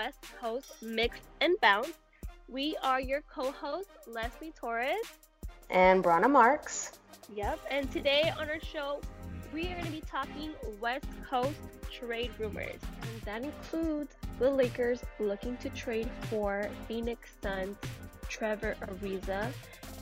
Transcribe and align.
West 0.00 0.24
Coast 0.40 0.82
Mix 0.82 1.18
and 1.42 1.60
Bounce. 1.60 1.92
We 2.48 2.74
are 2.82 3.02
your 3.02 3.20
co 3.20 3.52
hosts, 3.52 3.92
Leslie 4.06 4.50
Torres 4.58 4.96
and 5.68 6.02
Brana 6.02 6.30
Marks. 6.30 6.92
Yep, 7.34 7.60
and 7.70 7.92
today 7.92 8.32
on 8.38 8.48
our 8.48 8.60
show, 8.60 9.02
we 9.52 9.66
are 9.66 9.74
going 9.74 9.84
to 9.84 9.90
be 9.90 10.02
talking 10.10 10.52
West 10.80 11.04
Coast 11.28 11.60
trade 11.92 12.30
rumors. 12.38 12.80
And 13.02 13.20
that 13.26 13.42
includes 13.42 14.14
the 14.38 14.50
Lakers 14.50 15.04
looking 15.18 15.58
to 15.58 15.68
trade 15.68 16.08
for 16.30 16.70
Phoenix 16.88 17.28
Suns 17.42 17.76
Trevor 18.30 18.76
Ariza, 18.80 19.52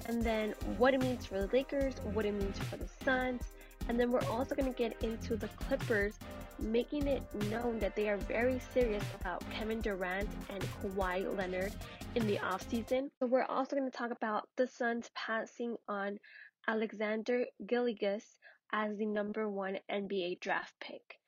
and 0.06 0.22
then 0.22 0.54
what 0.76 0.94
it 0.94 1.00
means 1.00 1.26
for 1.26 1.40
the 1.40 1.48
Lakers, 1.52 1.94
what 2.12 2.24
it 2.24 2.34
means 2.34 2.56
for 2.60 2.76
the 2.76 2.88
Suns, 3.04 3.42
and 3.88 3.98
then 3.98 4.12
we're 4.12 4.24
also 4.26 4.54
going 4.54 4.72
to 4.72 4.78
get 4.78 5.02
into 5.02 5.36
the 5.36 5.48
Clippers 5.48 6.20
making 6.58 7.06
it 7.06 7.22
known 7.50 7.78
that 7.78 7.94
they 7.96 8.08
are 8.08 8.16
very 8.16 8.60
serious 8.72 9.04
about 9.20 9.42
Kevin 9.50 9.80
Durant 9.80 10.28
and 10.50 10.62
Kawhi 10.62 11.36
Leonard 11.36 11.72
in 12.14 12.26
the 12.26 12.36
offseason. 12.36 13.10
So 13.18 13.26
we're 13.26 13.44
also 13.44 13.76
going 13.76 13.90
to 13.90 13.96
talk 13.96 14.10
about 14.10 14.48
the 14.56 14.66
Suns 14.66 15.10
passing 15.14 15.76
on 15.88 16.18
Alexander 16.66 17.44
Gilgeous 17.66 18.24
as 18.72 18.96
the 18.96 19.06
number 19.06 19.48
one 19.48 19.78
NBA 19.90 20.40
draft 20.40 20.74
pick. 20.80 21.18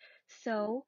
So 0.45 0.85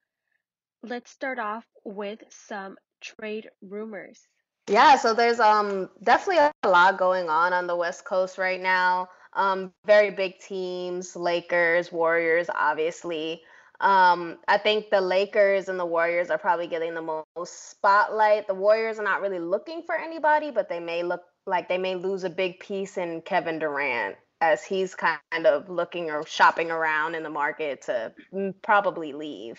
let's 0.83 1.11
start 1.11 1.39
off 1.39 1.65
with 1.85 2.21
some 2.29 2.77
trade 3.01 3.49
rumors. 3.63 4.21
Yeah, 4.69 4.97
so 4.97 5.13
there's 5.13 5.41
um 5.41 5.91
definitely 6.03 6.51
a 6.63 6.69
lot 6.69 6.99
going 6.99 7.29
on 7.29 7.53
on 7.53 7.67
the 7.67 7.77
West 7.77 8.05
Coast 8.05 8.39
right 8.39 8.61
now. 8.61 9.09
Um, 9.35 9.73
very 9.87 10.11
big 10.11 10.39
teams, 10.39 11.17
Lakers, 11.17 11.91
Warriors, 11.91 12.49
obviously. 12.55 13.43
Um, 13.83 14.39
I 14.47 14.59
think 14.59 14.91
the 14.91 15.01
Lakers 15.01 15.69
and 15.69 15.79
the 15.79 15.85
Warriors 15.85 16.31
are 16.31 16.39
probably 16.39 16.69
getting 16.69 16.95
the 16.95 17.25
most 17.37 17.71
spotlight. 17.71 18.47
The 18.47 18.55
Warriors 18.55 19.01
are 19.01 19.05
not 19.05 19.21
really 19.21 19.41
looking 19.41 19.83
for 19.83 19.97
anybody, 19.97 20.53
but 20.53 20.69
they 20.69 20.79
may 20.79 21.03
look 21.03 21.23
like 21.47 21.69
they 21.69 21.79
may 21.79 21.97
lose 21.97 22.23
a 22.23 22.31
big 22.31 22.61
piece 22.61 22.97
in 22.97 23.23
Kevin 23.23 23.59
Durant 23.59 24.17
as 24.41 24.65
he's 24.65 24.95
kind 24.95 25.47
of 25.47 25.69
looking 25.69 26.11
or 26.11 26.25
shopping 26.25 26.71
around 26.71 27.17
in 27.17 27.25
the 27.25 27.31
market 27.31 27.83
to 27.83 28.13
probably 28.63 29.13
leave. 29.13 29.59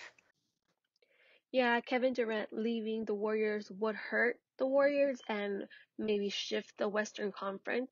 Yeah, 1.52 1.80
Kevin 1.82 2.14
Durant 2.14 2.48
leaving 2.50 3.04
the 3.04 3.14
Warriors 3.14 3.70
would 3.78 3.94
hurt 3.94 4.40
the 4.58 4.66
Warriors 4.66 5.20
and 5.28 5.64
maybe 5.98 6.30
shift 6.30 6.72
the 6.78 6.88
Western 6.88 7.30
Conference. 7.30 7.90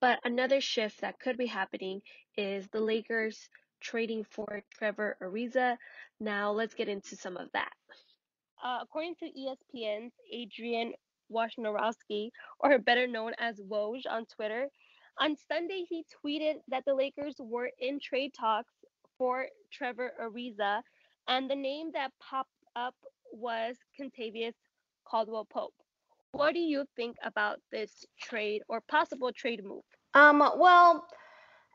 But 0.00 0.18
another 0.24 0.60
shift 0.62 1.02
that 1.02 1.20
could 1.20 1.36
be 1.36 1.46
happening 1.46 2.00
is 2.36 2.66
the 2.68 2.80
Lakers 2.80 3.48
trading 3.84 4.24
for 4.24 4.62
Trevor 4.76 5.16
Ariza. 5.22 5.76
Now 6.18 6.50
let's 6.50 6.74
get 6.74 6.88
into 6.88 7.14
some 7.16 7.36
of 7.36 7.48
that. 7.52 7.72
Uh, 8.64 8.78
according 8.82 9.14
to 9.16 9.26
ESPN's 9.26 10.14
Adrian 10.32 10.94
Wojnarowski, 11.30 12.30
or 12.60 12.78
better 12.78 13.06
known 13.06 13.32
as 13.38 13.60
Woj 13.60 14.02
on 14.08 14.24
Twitter, 14.26 14.68
on 15.20 15.36
Sunday 15.48 15.84
he 15.88 16.04
tweeted 16.24 16.54
that 16.68 16.84
the 16.86 16.94
Lakers 16.94 17.36
were 17.38 17.70
in 17.78 18.00
trade 18.00 18.32
talks 18.36 18.72
for 19.18 19.46
Trevor 19.70 20.12
Ariza, 20.20 20.80
and 21.28 21.48
the 21.48 21.54
name 21.54 21.90
that 21.92 22.10
popped 22.20 22.50
up 22.74 22.94
was 23.32 23.76
Kentavious 23.98 24.54
Caldwell 25.04 25.44
Pope. 25.44 25.74
What 26.32 26.54
do 26.54 26.60
you 26.60 26.84
think 26.96 27.16
about 27.22 27.60
this 27.70 28.04
trade 28.20 28.62
or 28.68 28.80
possible 28.80 29.30
trade 29.30 29.62
move? 29.62 29.84
Um, 30.14 30.38
well, 30.56 31.06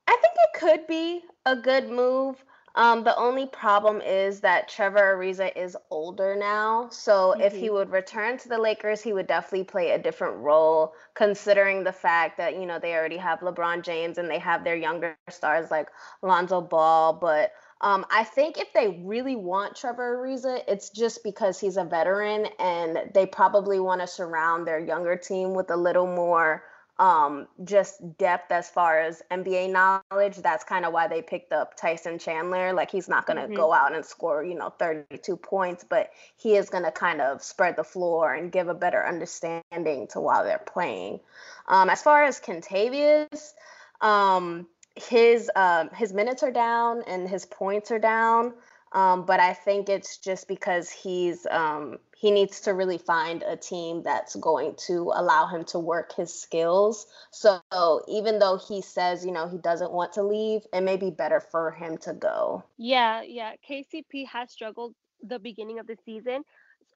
I 0.10 0.18
think 0.22 0.34
it 0.38 0.60
could 0.60 0.88
be 0.88 1.22
a 1.46 1.56
good 1.56 1.88
move. 1.88 2.44
Um, 2.74 3.04
the 3.04 3.16
only 3.16 3.46
problem 3.46 4.02
is 4.02 4.40
that 4.40 4.68
Trevor 4.68 5.16
Ariza 5.16 5.56
is 5.56 5.78
older 5.92 6.36
now. 6.36 6.90
So 6.90 7.12
mm-hmm. 7.14 7.42
if 7.42 7.54
he 7.54 7.66
mm-hmm. 7.66 7.76
would 7.76 7.92
return 7.92 8.40
to 8.40 8.50
the 8.50 8.58
Lakers, 8.58 9.04
he 9.04 9.14
would 9.14 9.28
definitely 9.28 9.66
play 9.66 9.92
a 9.92 10.00
different 10.00 10.38
role, 10.38 10.94
considering 11.14 11.84
the 11.84 11.92
fact 11.92 12.38
that, 12.38 12.56
you 12.56 12.66
know, 12.66 12.80
they 12.80 12.96
already 12.96 13.18
have 13.18 13.42
LeBron 13.42 13.84
James 13.84 14.18
and 14.18 14.28
they 14.28 14.40
have 14.40 14.64
their 14.64 14.76
younger 14.76 15.16
stars 15.30 15.70
like 15.70 15.90
Lonzo 16.24 16.60
Ball. 16.60 17.14
But 17.14 17.52
um, 17.82 18.04
I 18.10 18.24
think 18.24 18.58
if 18.58 18.74
they 18.74 19.04
really 19.04 19.36
want 19.36 19.76
Trevor 19.76 20.18
Ariza, 20.18 20.64
it's 20.68 20.90
just 20.90 21.24
because 21.24 21.60
he's 21.60 21.78
a 21.78 21.84
veteran 21.84 22.48
and 22.58 23.12
they 23.14 23.28
probably 23.28 23.80
want 23.80 24.02
to 24.02 24.08
surround 24.08 24.66
their 24.66 24.80
younger 24.80 25.16
team 25.16 25.54
with 25.54 25.70
a 25.70 25.78
little 25.78 26.08
more 26.08 26.64
um, 27.00 27.48
just 27.64 28.18
depth 28.18 28.52
as 28.52 28.70
far 28.70 29.00
as 29.00 29.24
NBA 29.32 29.72
knowledge. 29.72 30.38
That's 30.38 30.66
kind 30.66 30.86
of 30.86 30.92
why 30.92 31.08
they 31.08 31.22
picked 31.22 31.54
up 31.54 31.76
Tyson 31.78 32.20
Chandler. 32.20 32.74
Like 32.74 32.92
he's 32.92 33.08
not 33.08 33.26
going 33.26 33.38
to 33.38 33.44
mm-hmm. 33.44 33.56
go 33.56 33.74
out 33.74 33.96
and 33.96 34.06
score, 34.06 34.44
you 34.44 34.56
know, 34.56 34.70
32 34.70 35.38
points, 35.38 35.86
but 35.88 36.12
he 36.36 36.56
is 36.56 36.70
going 36.70 36.84
to 36.84 36.92
kind 36.92 37.22
of 37.22 37.42
spread 37.42 37.78
the 37.78 37.86
floor 37.86 38.34
and 38.34 38.52
give 38.52 38.68
a 38.68 38.74
better 38.74 39.04
understanding 39.06 40.08
to 40.08 40.20
while 40.20 40.44
they're 40.44 40.60
playing. 40.60 41.22
Um, 41.68 41.90
as 41.90 42.02
far 42.02 42.24
as 42.24 42.40
Kentavious, 42.40 43.54
um, 44.02 44.68
his 44.96 45.50
um, 45.56 45.90
his 45.96 46.12
minutes 46.12 46.44
are 46.44 46.52
down 46.52 47.04
and 47.08 47.30
his 47.30 47.46
points 47.46 47.92
are 47.92 48.00
down. 48.00 48.54
Um, 48.92 49.26
but 49.26 49.40
I 49.40 49.54
think 49.54 49.88
it's 49.88 50.18
just 50.18 50.48
because 50.48 50.90
he's 50.90 51.46
um, 51.50 52.00
he 52.20 52.32
needs 52.32 52.60
to 52.62 52.74
really 52.74 52.98
find 52.98 53.44
a 53.44 53.56
team 53.56 54.04
that's 54.04 54.36
going 54.36 54.76
to 54.76 55.14
allow 55.16 55.48
him 55.48 55.64
to 55.64 55.80
work 55.80 56.14
his 56.14 56.34
skills. 56.34 57.08
So 57.32 57.62
even 58.10 58.40
though 58.40 58.58
he 58.58 58.82
says, 58.82 59.26
you 59.26 59.32
know, 59.32 59.48
he 59.48 59.58
doesn't 59.58 59.94
want 59.94 60.14
to 60.14 60.24
leave, 60.24 60.64
it 60.74 60.82
may 60.82 60.98
be 60.98 61.12
better 61.12 61.40
for 61.40 61.72
him 61.72 61.98
to 62.00 62.14
go. 62.14 62.66
Yeah, 62.78 63.22
yeah. 63.22 63.54
KCP 63.68 64.28
has 64.28 64.52
struggled 64.52 64.96
the 65.24 65.40
beginning 65.40 65.80
of 65.80 65.88
the 65.88 65.96
season. 66.06 66.44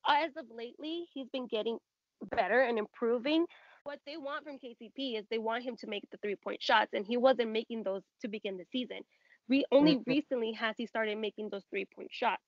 As 0.06 0.32
of 0.36 0.46
lately, 0.54 1.06
he's 1.14 1.30
been 1.30 1.48
getting 1.48 1.78
better 2.36 2.60
and 2.60 2.78
improving. 2.78 3.46
What 3.86 4.00
they 4.06 4.18
want 4.18 4.44
from 4.44 4.56
KCP 4.56 5.18
is 5.18 5.26
they 5.32 5.40
want 5.40 5.64
him 5.64 5.78
to 5.78 5.88
make 5.88 6.04
the 6.12 6.18
three 6.18 6.36
point 6.36 6.62
shots, 6.62 6.92
and 6.94 7.06
he 7.06 7.16
wasn't 7.16 7.52
making 7.52 7.84
those 7.84 8.02
to 8.24 8.28
begin 8.28 8.58
the 8.58 8.66
season. 8.74 9.00
Re- 9.48 9.66
only 9.72 9.96
mm-hmm. 9.96 10.12
recently 10.12 10.52
has 10.52 10.76
he 10.78 10.86
started 10.86 11.18
making 11.18 11.50
those 11.50 11.64
three 11.70 11.86
point 11.86 12.10
shots. 12.12 12.44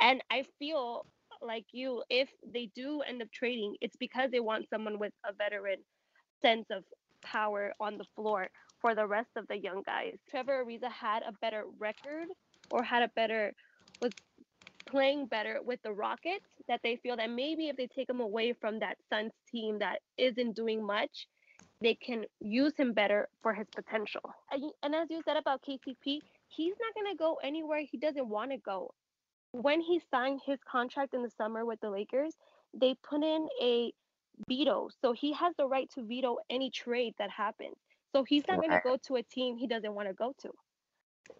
And 0.00 0.22
I 0.30 0.44
feel 0.58 1.04
like 1.42 1.66
you, 1.72 2.02
if 2.10 2.28
they 2.52 2.70
do 2.74 3.02
end 3.02 3.22
up 3.22 3.28
trading, 3.32 3.76
it's 3.80 3.96
because 3.96 4.30
they 4.30 4.40
want 4.40 4.66
someone 4.70 4.98
with 4.98 5.12
a 5.28 5.32
veteran 5.32 5.78
sense 6.42 6.66
of 6.70 6.84
power 7.22 7.72
on 7.80 7.98
the 7.98 8.04
floor 8.14 8.48
for 8.80 8.94
the 8.94 9.06
rest 9.06 9.30
of 9.36 9.46
the 9.48 9.56
young 9.56 9.82
guys. 9.84 10.16
Trevor 10.30 10.64
Ariza 10.64 10.90
had 10.90 11.22
a 11.22 11.32
better 11.40 11.64
record 11.78 12.28
or 12.70 12.82
had 12.82 13.02
a 13.02 13.08
better 13.16 13.52
was 14.00 14.12
playing 14.86 15.26
better 15.26 15.58
with 15.64 15.80
the 15.82 15.92
Rockets 15.92 16.44
that 16.68 16.80
they 16.82 16.96
feel 16.96 17.16
that 17.16 17.30
maybe 17.30 17.68
if 17.68 17.76
they 17.76 17.88
take 17.88 18.08
him 18.08 18.20
away 18.20 18.52
from 18.52 18.78
that 18.80 18.96
Suns 19.10 19.32
team 19.50 19.78
that 19.80 20.00
isn't 20.16 20.54
doing 20.54 20.84
much, 20.84 21.26
they 21.80 21.94
can 21.94 22.24
use 22.40 22.72
him 22.76 22.92
better 22.92 23.28
for 23.42 23.52
his 23.52 23.66
potential. 23.74 24.22
And 24.82 24.94
as 24.94 25.08
you 25.10 25.22
said 25.24 25.36
about 25.36 25.62
KCP, 25.62 26.20
he's 26.48 26.74
not 26.80 26.94
going 26.94 27.12
to 27.12 27.18
go 27.18 27.38
anywhere 27.42 27.80
he 27.90 27.98
doesn't 27.98 28.28
want 28.28 28.50
to 28.52 28.58
go 28.58 28.92
when 29.62 29.80
he 29.80 30.00
signed 30.10 30.40
his 30.44 30.58
contract 30.70 31.14
in 31.14 31.22
the 31.22 31.30
summer 31.30 31.64
with 31.64 31.80
the 31.80 31.90
Lakers, 31.90 32.34
they 32.74 32.94
put 33.02 33.22
in 33.22 33.48
a 33.62 33.92
veto. 34.48 34.88
So 35.00 35.12
he 35.12 35.32
has 35.32 35.54
the 35.56 35.66
right 35.66 35.90
to 35.94 36.02
veto 36.02 36.38
any 36.50 36.70
trade 36.70 37.14
that 37.18 37.30
happens. 37.30 37.76
So 38.14 38.24
he's 38.24 38.46
not 38.48 38.58
going 38.58 38.70
to 38.70 38.80
go 38.82 38.96
to 39.08 39.16
a 39.16 39.22
team 39.22 39.56
he 39.56 39.66
doesn't 39.66 39.94
want 39.94 40.08
to 40.08 40.14
go 40.14 40.32
to. 40.42 40.50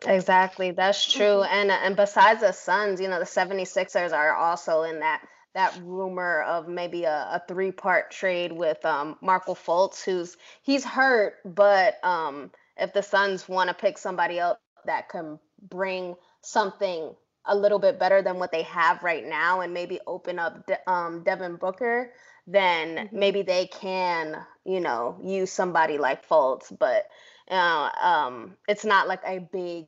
Exactly. 0.06 0.72
That's 0.72 1.10
true. 1.10 1.24
Mm-hmm. 1.24 1.54
And 1.54 1.70
and 1.70 1.96
besides 1.96 2.40
the 2.40 2.52
Suns, 2.52 3.00
you 3.00 3.08
know, 3.08 3.18
the 3.18 3.24
76ers 3.24 4.12
are 4.12 4.34
also 4.34 4.82
in 4.82 5.00
that 5.00 5.22
that 5.54 5.78
rumor 5.82 6.42
of 6.42 6.68
maybe 6.68 7.04
a, 7.04 7.28
a 7.32 7.42
three-part 7.48 8.10
trade 8.10 8.52
with 8.52 8.84
um 8.84 9.16
Markelle 9.22 9.54
Fultz, 9.54 10.04
who's 10.04 10.36
he's 10.62 10.84
hurt, 10.84 11.34
but 11.44 12.04
um 12.04 12.50
if 12.76 12.92
the 12.92 13.02
Suns 13.02 13.48
want 13.48 13.68
to 13.68 13.74
pick 13.74 13.96
somebody 13.96 14.40
up 14.40 14.60
that 14.84 15.08
can 15.08 15.38
bring 15.70 16.14
something 16.42 17.14
a 17.46 17.54
little 17.54 17.78
bit 17.78 17.98
better 17.98 18.22
than 18.22 18.38
what 18.38 18.52
they 18.52 18.62
have 18.62 19.02
right 19.02 19.26
now 19.26 19.60
and 19.60 19.72
maybe 19.72 20.00
open 20.06 20.38
up 20.38 20.66
De- 20.66 20.90
um, 20.90 21.22
Devin 21.22 21.56
Booker, 21.56 22.12
then 22.46 22.96
mm-hmm. 22.96 23.18
maybe 23.18 23.42
they 23.42 23.66
can, 23.66 24.36
you 24.64 24.80
know, 24.80 25.18
use 25.22 25.52
somebody 25.52 25.98
like 25.98 26.28
Fultz. 26.28 26.76
But 26.76 27.06
uh, 27.50 27.90
um, 28.02 28.56
it's 28.68 28.84
not 28.84 29.08
like 29.08 29.22
a 29.26 29.38
big 29.38 29.86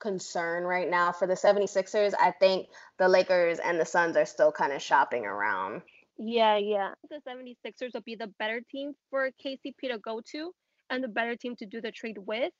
concern 0.00 0.64
right 0.64 0.88
now 0.88 1.12
for 1.12 1.26
the 1.26 1.34
76ers. 1.34 2.12
I 2.20 2.30
think 2.30 2.68
the 2.98 3.08
Lakers 3.08 3.58
and 3.58 3.80
the 3.80 3.86
Suns 3.86 4.16
are 4.16 4.26
still 4.26 4.52
kind 4.52 4.72
of 4.72 4.82
shopping 4.82 5.24
around. 5.24 5.82
Yeah, 6.18 6.58
yeah. 6.58 6.90
The 7.10 7.20
76ers 7.26 7.94
will 7.94 8.02
be 8.02 8.14
the 8.14 8.28
better 8.38 8.60
team 8.70 8.92
for 9.10 9.30
KCP 9.44 9.90
to 9.90 9.98
go 9.98 10.20
to 10.32 10.52
and 10.90 11.02
the 11.02 11.08
better 11.08 11.36
team 11.36 11.56
to 11.56 11.66
do 11.66 11.80
the 11.80 11.90
trade 11.90 12.18
with. 12.18 12.52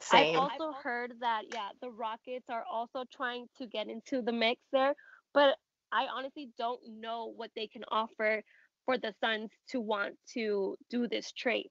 Same. 0.00 0.36
I've 0.36 0.60
also 0.60 0.72
heard 0.82 1.12
that 1.20 1.42
yeah, 1.52 1.68
the 1.82 1.90
Rockets 1.90 2.46
are 2.48 2.64
also 2.70 3.04
trying 3.14 3.46
to 3.58 3.66
get 3.66 3.88
into 3.88 4.22
the 4.22 4.32
mix 4.32 4.60
there, 4.72 4.94
but 5.34 5.56
I 5.92 6.06
honestly 6.06 6.50
don't 6.56 6.80
know 6.88 7.32
what 7.36 7.50
they 7.54 7.66
can 7.66 7.84
offer 7.90 8.42
for 8.86 8.96
the 8.96 9.14
Suns 9.20 9.50
to 9.70 9.80
want 9.80 10.16
to 10.34 10.76
do 10.88 11.06
this 11.06 11.32
trade. 11.32 11.68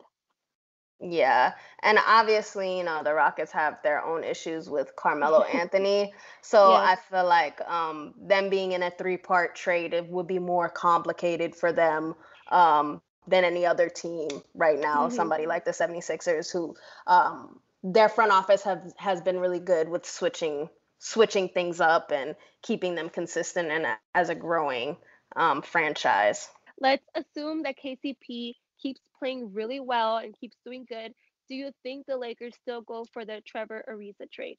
Yeah. 1.02 1.54
And 1.82 1.98
obviously, 2.06 2.78
you 2.78 2.84
know, 2.84 3.04
the 3.04 3.14
Rockets 3.14 3.52
have 3.54 3.82
their 3.84 4.04
own 4.04 4.24
issues 4.24 4.70
with 4.70 4.96
Carmelo 4.96 5.44
Anthony. 5.54 6.14
So 6.42 6.74
I 6.74 6.98
feel 7.10 7.26
like 7.26 7.62
um, 7.62 8.14
them 8.18 8.50
being 8.50 8.74
in 8.74 8.84
a 8.84 8.92
three 8.92 9.18
part 9.18 9.56
trade, 9.56 9.94
it 9.94 10.08
would 10.10 10.28
be 10.28 10.40
more 10.40 10.68
complicated 10.68 11.56
for 11.56 11.72
them 11.72 12.16
um, 12.52 13.02
than 13.28 13.46
any 13.46 13.66
other 13.66 13.88
team 13.88 14.28
right 14.54 14.80
now. 14.80 15.08
Mm-hmm. 15.08 15.16
Somebody 15.16 15.46
like 15.46 15.64
the 15.64 15.72
76ers, 15.72 16.52
who 16.52 16.76
um, 17.08 17.62
their 17.84 18.10
front 18.10 18.32
office 18.32 18.64
have, 18.64 18.94
has 18.98 19.22
been 19.22 19.40
really 19.40 19.60
good 19.60 19.90
with 19.90 20.06
switching 20.06 20.70
switching 21.02 21.48
things 21.48 21.80
up 21.80 22.12
and 22.12 22.36
keeping 22.62 22.94
them 22.94 23.10
consistent 23.10 23.72
and 23.72 23.86
as 24.14 24.28
a 24.28 24.36
growing 24.36 24.98
um, 25.38 25.62
franchise. 25.62 26.50
Let's 26.82 27.06
assume 27.16 27.64
that 27.64 27.76
KCP 27.82 28.56
keeps 28.82 29.00
playing 29.18 29.54
really 29.54 29.80
well 29.80 30.18
and 30.18 30.38
keeps 30.38 30.58
doing 30.66 30.86
good, 30.88 31.14
do 31.48 31.56
you 31.56 31.72
think 31.84 32.06
the 32.06 32.18
Lakers 32.18 32.54
still 32.62 32.82
go 32.82 33.06
for 33.12 33.26
the 33.26 33.42
Trevor 33.46 33.84
Ariza 33.90 34.32
trade? 34.32 34.58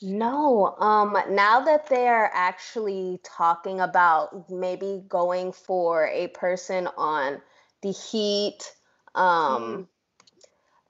No. 0.00 0.76
Um, 0.78 1.16
now 1.30 1.60
that 1.60 1.88
they're 1.88 2.30
actually 2.32 3.18
talking 3.24 3.80
about 3.80 4.48
maybe 4.48 5.02
going 5.08 5.52
for 5.52 6.06
a 6.06 6.28
person 6.28 6.88
on 6.96 7.42
the 7.82 7.90
Heat, 7.90 8.60
um, 9.16 9.62
mm. 9.62 9.86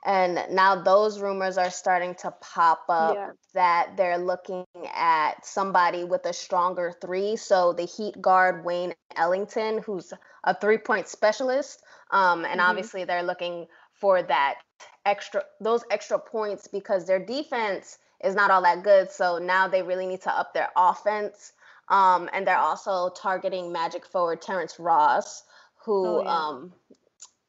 And 0.05 0.45
now 0.51 0.81
those 0.81 1.21
rumors 1.21 1.59
are 1.59 1.71
starting 1.71 2.15
to 2.17 2.33
pop 2.41 2.85
up 2.89 3.15
yeah. 3.15 3.31
that 3.55 3.97
they're 3.97 4.19
looking 4.19 4.65
at 4.95 5.45
somebody 5.45 6.05
with 6.05 6.25
a 6.27 6.33
stronger 6.33 6.95
three. 7.01 7.37
So 7.37 7.73
the 7.73 7.85
Heat 7.85 8.21
guard 8.21 8.65
Wayne 8.65 8.95
Ellington, 9.17 9.79
who's 9.79 10.13
a 10.45 10.55
three 10.55 10.79
point 10.79 11.09
specialist, 11.09 11.83
um, 12.11 12.45
and 12.45 12.61
mm-hmm. 12.61 12.71
obviously 12.71 13.05
they're 13.05 13.23
looking 13.23 13.67
for 13.93 14.23
that 14.23 14.61
extra 15.05 15.43
those 15.61 15.83
extra 15.91 16.19
points 16.19 16.69
because 16.69 17.07
their 17.07 17.25
defense 17.25 17.99
is 18.23 18.35
not 18.35 18.51
all 18.51 18.63
that 18.63 18.83
good. 18.83 19.11
So 19.11 19.39
now 19.39 19.69
they 19.69 19.83
really 19.83 20.07
need 20.07 20.23
to 20.23 20.37
up 20.37 20.55
their 20.55 20.69
offense. 20.77 21.53
Um, 21.89 22.29
and 22.33 22.47
they're 22.47 22.59
also 22.59 23.11
targeting 23.11 23.73
Magic 23.73 24.05
forward 24.05 24.43
Terrence 24.43 24.79
Ross, 24.79 25.43
who 25.85 26.07
oh, 26.07 26.23
yeah. 26.23 26.37
um, 26.37 26.73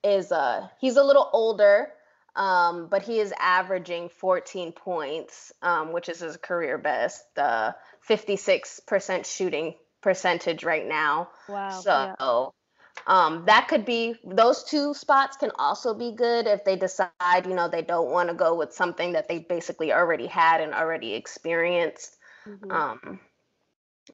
is 0.04 0.32
a 0.32 0.72
he's 0.80 0.96
a 0.96 1.04
little 1.04 1.30
older, 1.34 1.90
um, 2.40 2.88
but 2.88 3.02
he 3.02 3.20
is 3.20 3.34
averaging 3.38 4.08
14 4.08 4.72
points, 4.72 5.52
um, 5.62 5.92
which 5.92 6.08
is 6.08 6.20
his 6.20 6.38
career 6.38 6.78
best. 6.78 7.22
The 7.36 7.76
56% 8.08 9.26
shooting 9.26 9.76
percentage 10.02 10.64
right 10.64 10.88
now. 10.88 11.30
Wow. 11.50 11.70
So 11.82 11.92
yeah. 11.92 12.48
Um, 13.08 13.44
that 13.46 13.68
could 13.68 13.86
be 13.86 14.16
those 14.24 14.64
two 14.64 14.94
spots 14.94 15.38
can 15.38 15.52
also 15.58 15.94
be 15.94 16.12
good 16.12 16.48
if 16.48 16.64
they 16.64 16.76
decide, 16.76 17.12
you 17.46 17.56
know, 17.56 17.68
they 17.68 17.82
don't 17.82 18.12
want 18.12 18.30
to 18.30 18.36
go 18.36 18.56
with 18.56 18.74
something 18.74 19.14
that 19.14 19.28
they 19.28 19.40
basically 19.40 19.92
already 19.94 20.28
had 20.28 20.62
and 20.62 20.74
already 20.74 21.14
experienced. 21.14 22.18
Mm-hmm. 22.48 22.72
Um, 22.72 23.20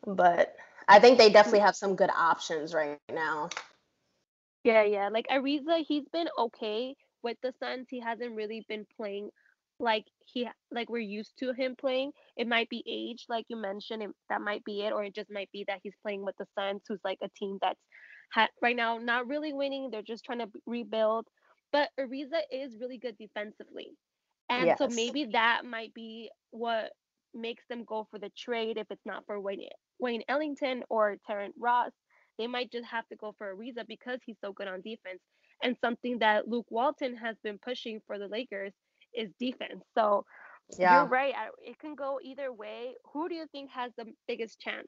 but 0.06 0.56
I 0.88 1.00
think 1.00 1.18
they 1.18 1.30
definitely 1.30 1.60
have 1.60 1.76
some 1.76 1.96
good 1.96 2.12
options 2.16 2.74
right 2.74 3.00
now. 3.12 3.50
Yeah, 4.64 4.84
yeah. 4.84 5.10
Like 5.10 5.28
Ariza, 5.28 5.86
he's 5.86 6.08
been 6.10 6.28
okay 6.38 6.96
with 7.26 7.38
the 7.42 7.54
Suns. 7.60 7.88
He 7.90 8.00
hasn't 8.00 8.36
really 8.36 8.64
been 8.70 8.86
playing 8.96 9.30
like 9.80 10.06
he 10.26 10.48
like 10.72 10.90
we're 10.90 11.00
used 11.00 11.34
to 11.40 11.52
him 11.52 11.76
playing. 11.78 12.12
It 12.38 12.48
might 12.48 12.70
be 12.70 12.84
age, 12.88 13.26
like 13.28 13.46
you 13.50 13.58
mentioned, 13.58 14.04
it, 14.04 14.10
that 14.30 14.42
might 14.42 14.64
be 14.64 14.84
it, 14.84 14.94
or 14.94 15.04
it 15.04 15.16
just 15.16 15.32
might 15.32 15.52
be 15.52 15.66
that 15.68 15.80
he's 15.84 15.96
playing 16.02 16.24
with 16.24 16.36
the 16.38 16.46
Suns, 16.58 16.84
who's 16.88 17.02
like 17.04 17.18
a 17.22 17.30
team 17.38 17.58
that's 17.62 17.82
ha- 18.32 18.48
right 18.62 18.76
now 18.76 19.00
not 19.00 19.28
really 19.28 19.52
winning. 19.52 19.90
They're 19.92 20.02
just 20.02 20.24
trying 20.24 20.40
to 20.40 20.50
rebuild. 20.66 21.28
But 21.74 21.90
Ariza 22.00 22.40
is 22.52 22.78
really 22.80 23.00
good 23.00 23.18
defensively. 23.18 23.90
And 24.50 24.68
yes. 24.68 24.78
so 24.78 24.88
maybe 24.88 25.26
that 25.34 25.64
might 25.66 25.94
be 25.94 26.30
what 26.52 26.92
makes 27.34 27.64
them 27.70 27.84
go 27.84 28.08
for 28.10 28.20
the 28.20 28.32
trade 28.38 28.78
if 28.78 28.88
it's 28.92 29.06
not 29.06 29.26
for 29.26 29.42
Wayne, 29.42 29.68
Wayne 30.00 30.22
Ellington 30.30 30.84
or 30.90 31.18
Terrence 31.28 31.56
Ross. 31.60 31.92
They 32.38 32.48
might 32.48 32.72
just 32.72 32.86
have 32.86 33.08
to 33.08 33.16
go 33.16 33.34
for 33.38 33.54
Ariza 33.54 33.86
because 33.88 34.20
he's 34.26 34.38
so 34.42 34.54
good 34.54 34.68
on 34.68 34.82
defense. 34.82 35.20
And 35.64 35.76
something 35.82 36.20
that 36.20 36.48
Luke 36.48 36.68
Walton 36.70 37.16
has 37.18 37.36
been 37.44 37.58
pushing 37.58 38.00
for 38.06 38.20
the 38.20 38.28
Lakers 38.28 38.74
is 39.14 39.30
defense. 39.40 39.84
So 39.98 40.26
yeah. 40.78 41.02
you're 41.02 41.10
right. 41.10 41.34
It 41.62 41.80
can 41.80 41.96
go 41.96 42.20
either 42.24 42.52
way. 42.52 42.96
Who 43.14 43.30
do 43.30 43.36
you 43.36 43.46
think 43.52 43.72
has 43.72 43.92
the 43.98 44.06
biggest 44.28 44.60
chance 44.60 44.88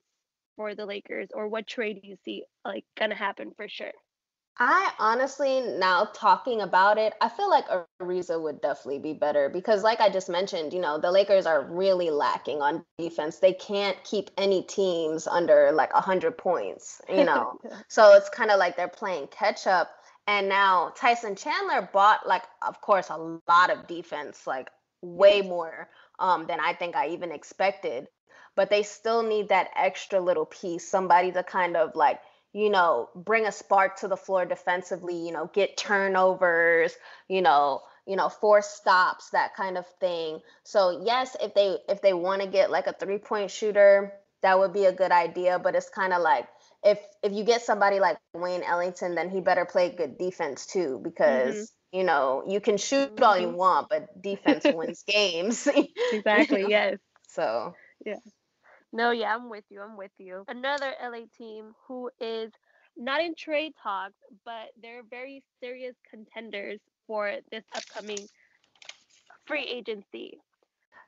for 0.55 0.75
the 0.75 0.85
Lakers, 0.85 1.29
or 1.33 1.47
what 1.47 1.67
trade 1.67 1.99
do 2.01 2.07
you 2.07 2.17
see 2.25 2.43
like 2.65 2.83
gonna 2.97 3.15
happen 3.15 3.51
for 3.55 3.69
sure? 3.69 3.91
I 4.59 4.91
honestly, 4.97 5.61
now 5.61 6.09
talking 6.13 6.61
about 6.61 6.97
it, 6.97 7.13
I 7.21 7.29
feel 7.29 7.47
like 7.47 7.65
Ariza 8.01 8.41
would 8.41 8.59
definitely 8.59 8.97
be 8.97 9.13
better 9.13 9.49
because, 9.49 9.83
like 9.83 10.01
I 10.01 10.09
just 10.09 10.29
mentioned, 10.29 10.73
you 10.73 10.81
know, 10.81 10.99
the 10.99 11.11
Lakers 11.11 11.45
are 11.45 11.63
really 11.63 12.09
lacking 12.09 12.63
on 12.63 12.83
defense. 12.97 13.37
They 13.37 13.53
can't 13.53 14.03
keep 14.03 14.31
any 14.35 14.63
teams 14.63 15.27
under 15.27 15.71
like 15.71 15.93
100 15.93 16.39
points, 16.39 16.99
you 17.07 17.23
know. 17.23 17.59
so 17.87 18.15
it's 18.15 18.29
kind 18.29 18.49
of 18.49 18.57
like 18.57 18.75
they're 18.75 18.87
playing 18.87 19.27
catch 19.27 19.67
up. 19.67 19.91
And 20.27 20.49
now 20.49 20.93
Tyson 20.95 21.35
Chandler 21.35 21.89
bought, 21.93 22.27
like, 22.27 22.43
of 22.67 22.81
course, 22.81 23.09
a 23.09 23.39
lot 23.47 23.69
of 23.69 23.87
defense, 23.87 24.45
like 24.45 24.69
way 25.01 25.41
more 25.41 25.89
um, 26.19 26.45
than 26.47 26.59
I 26.59 26.73
think 26.73 26.95
I 26.95 27.09
even 27.09 27.31
expected 27.31 28.07
but 28.57 28.71
they 28.71 28.83
still 28.83 29.21
need 29.21 29.49
that 29.49 29.69
extra 29.75 30.19
little 30.19 30.45
piece, 30.45 30.89
somebody 30.89 31.31
to 31.31 31.43
kind 31.43 31.77
of 31.77 31.95
like, 31.95 32.19
you 32.53 32.71
know, 32.71 33.07
bring 33.15 33.45
a 33.45 33.51
spark 33.51 33.97
to 33.97 34.07
the 34.07 34.17
floor 34.17 34.45
defensively, 34.45 35.15
you 35.15 35.31
know, 35.31 35.49
get 35.53 35.77
turnovers, 35.77 36.95
you 37.29 37.43
know, 37.43 37.83
you 38.07 38.15
know, 38.15 38.29
force 38.29 38.67
stops, 38.67 39.29
that 39.29 39.55
kind 39.55 39.77
of 39.77 39.85
thing. 39.99 40.39
So 40.63 41.03
yes, 41.05 41.37
if 41.39 41.53
they 41.53 41.77
if 41.87 42.01
they 42.01 42.13
want 42.13 42.41
to 42.41 42.47
get 42.47 42.71
like 42.71 42.87
a 42.87 42.93
three-point 42.93 43.51
shooter, 43.51 44.11
that 44.41 44.57
would 44.57 44.73
be 44.73 44.85
a 44.85 44.91
good 44.91 45.11
idea, 45.11 45.59
but 45.59 45.75
it's 45.75 45.89
kind 45.89 46.11
of 46.11 46.21
like 46.23 46.47
if 46.83 46.99
if 47.23 47.33
you 47.33 47.43
get 47.43 47.63
somebody 47.63 47.99
like 47.99 48.17
Wayne 48.33 48.63
Ellington, 48.63 49.15
then 49.15 49.29
he 49.29 49.41
better 49.41 49.65
play 49.65 49.89
good 49.89 50.17
defense 50.17 50.65
too 50.65 50.99
because 51.03 51.55
mm-hmm. 51.55 51.97
you 51.97 52.03
know, 52.03 52.43
you 52.47 52.61
can 52.61 52.77
shoot 52.77 53.21
all 53.21 53.37
you 53.37 53.47
mm-hmm. 53.47 53.57
want, 53.57 53.89
but 53.89 54.21
defense 54.21 54.63
wins 54.73 55.03
games. 55.07 55.67
exactly, 56.13 56.65
yes. 56.67 56.97
So, 57.27 57.75
yeah. 58.05 58.17
No, 58.93 59.11
yeah, 59.11 59.35
I'm 59.35 59.49
with 59.49 59.65
you. 59.69 59.81
I'm 59.81 59.97
with 59.97 60.11
you. 60.17 60.45
Another 60.47 60.93
LA 61.03 61.25
team 61.37 61.73
who 61.87 62.09
is 62.21 62.51
not 62.95 63.21
in 63.21 63.35
trade 63.35 63.73
talks, 63.81 64.15
but 64.45 64.69
they're 64.81 65.03
very 65.09 65.43
serious 65.59 65.95
contenders 66.09 66.79
for 67.05 67.33
this 67.51 67.63
upcoming 67.75 68.27
free 69.45 69.65
agency. 69.65 70.39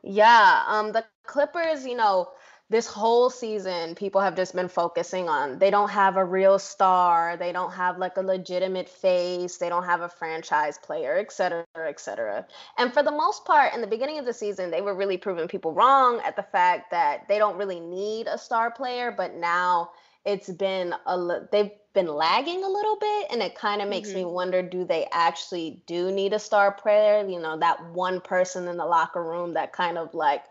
Yeah, 0.03 0.63
um 0.67 0.91
the 0.91 1.05
Clippers, 1.25 1.85
you 1.85 1.95
know, 1.95 2.29
this 2.69 2.85
whole 2.85 3.29
season 3.29 3.95
people 3.95 4.21
have 4.21 4.35
just 4.35 4.53
been 4.55 4.67
focusing 4.67 5.27
on 5.27 5.57
they 5.59 5.71
don't 5.71 5.89
have 5.89 6.17
a 6.17 6.23
real 6.23 6.59
star 6.59 7.35
they 7.37 7.51
don't 7.51 7.71
have 7.71 7.97
like 7.97 8.17
a 8.17 8.21
legitimate 8.21 8.87
face 8.87 9.57
they 9.57 9.69
don't 9.69 9.85
have 9.85 10.01
a 10.01 10.09
franchise 10.09 10.77
player 10.77 11.17
et 11.17 11.31
cetera 11.31 11.65
et 11.77 11.99
cetera 11.99 12.45
and 12.77 12.93
for 12.93 13.03
the 13.03 13.11
most 13.11 13.43
part 13.45 13.73
in 13.73 13.81
the 13.81 13.87
beginning 13.87 14.19
of 14.19 14.25
the 14.25 14.33
season 14.33 14.69
they 14.69 14.81
were 14.81 14.95
really 14.95 15.17
proving 15.17 15.47
people 15.47 15.73
wrong 15.73 16.21
at 16.25 16.35
the 16.35 16.43
fact 16.43 16.91
that 16.91 17.27
they 17.27 17.37
don't 17.37 17.57
really 17.57 17.79
need 17.79 18.27
a 18.27 18.37
star 18.37 18.71
player 18.71 19.13
but 19.15 19.35
now 19.35 19.89
it's 20.25 20.49
been 20.49 20.93
a 21.07 21.39
they've 21.51 21.71
been 21.93 22.07
lagging 22.07 22.63
a 22.63 22.69
little 22.69 22.97
bit 22.97 23.27
and 23.31 23.41
it 23.41 23.55
kind 23.55 23.81
of 23.81 23.89
makes 23.89 24.09
mm-hmm. 24.09 24.19
me 24.19 24.25
wonder 24.25 24.61
do 24.61 24.85
they 24.85 25.07
actually 25.11 25.81
do 25.87 26.11
need 26.11 26.33
a 26.33 26.39
star 26.39 26.71
player 26.71 27.27
you 27.27 27.39
know 27.39 27.57
that 27.57 27.83
one 27.93 28.21
person 28.21 28.67
in 28.67 28.77
the 28.77 28.85
locker 28.85 29.23
room 29.23 29.55
that 29.55 29.73
kind 29.73 29.97
of 29.97 30.13
like 30.13 30.43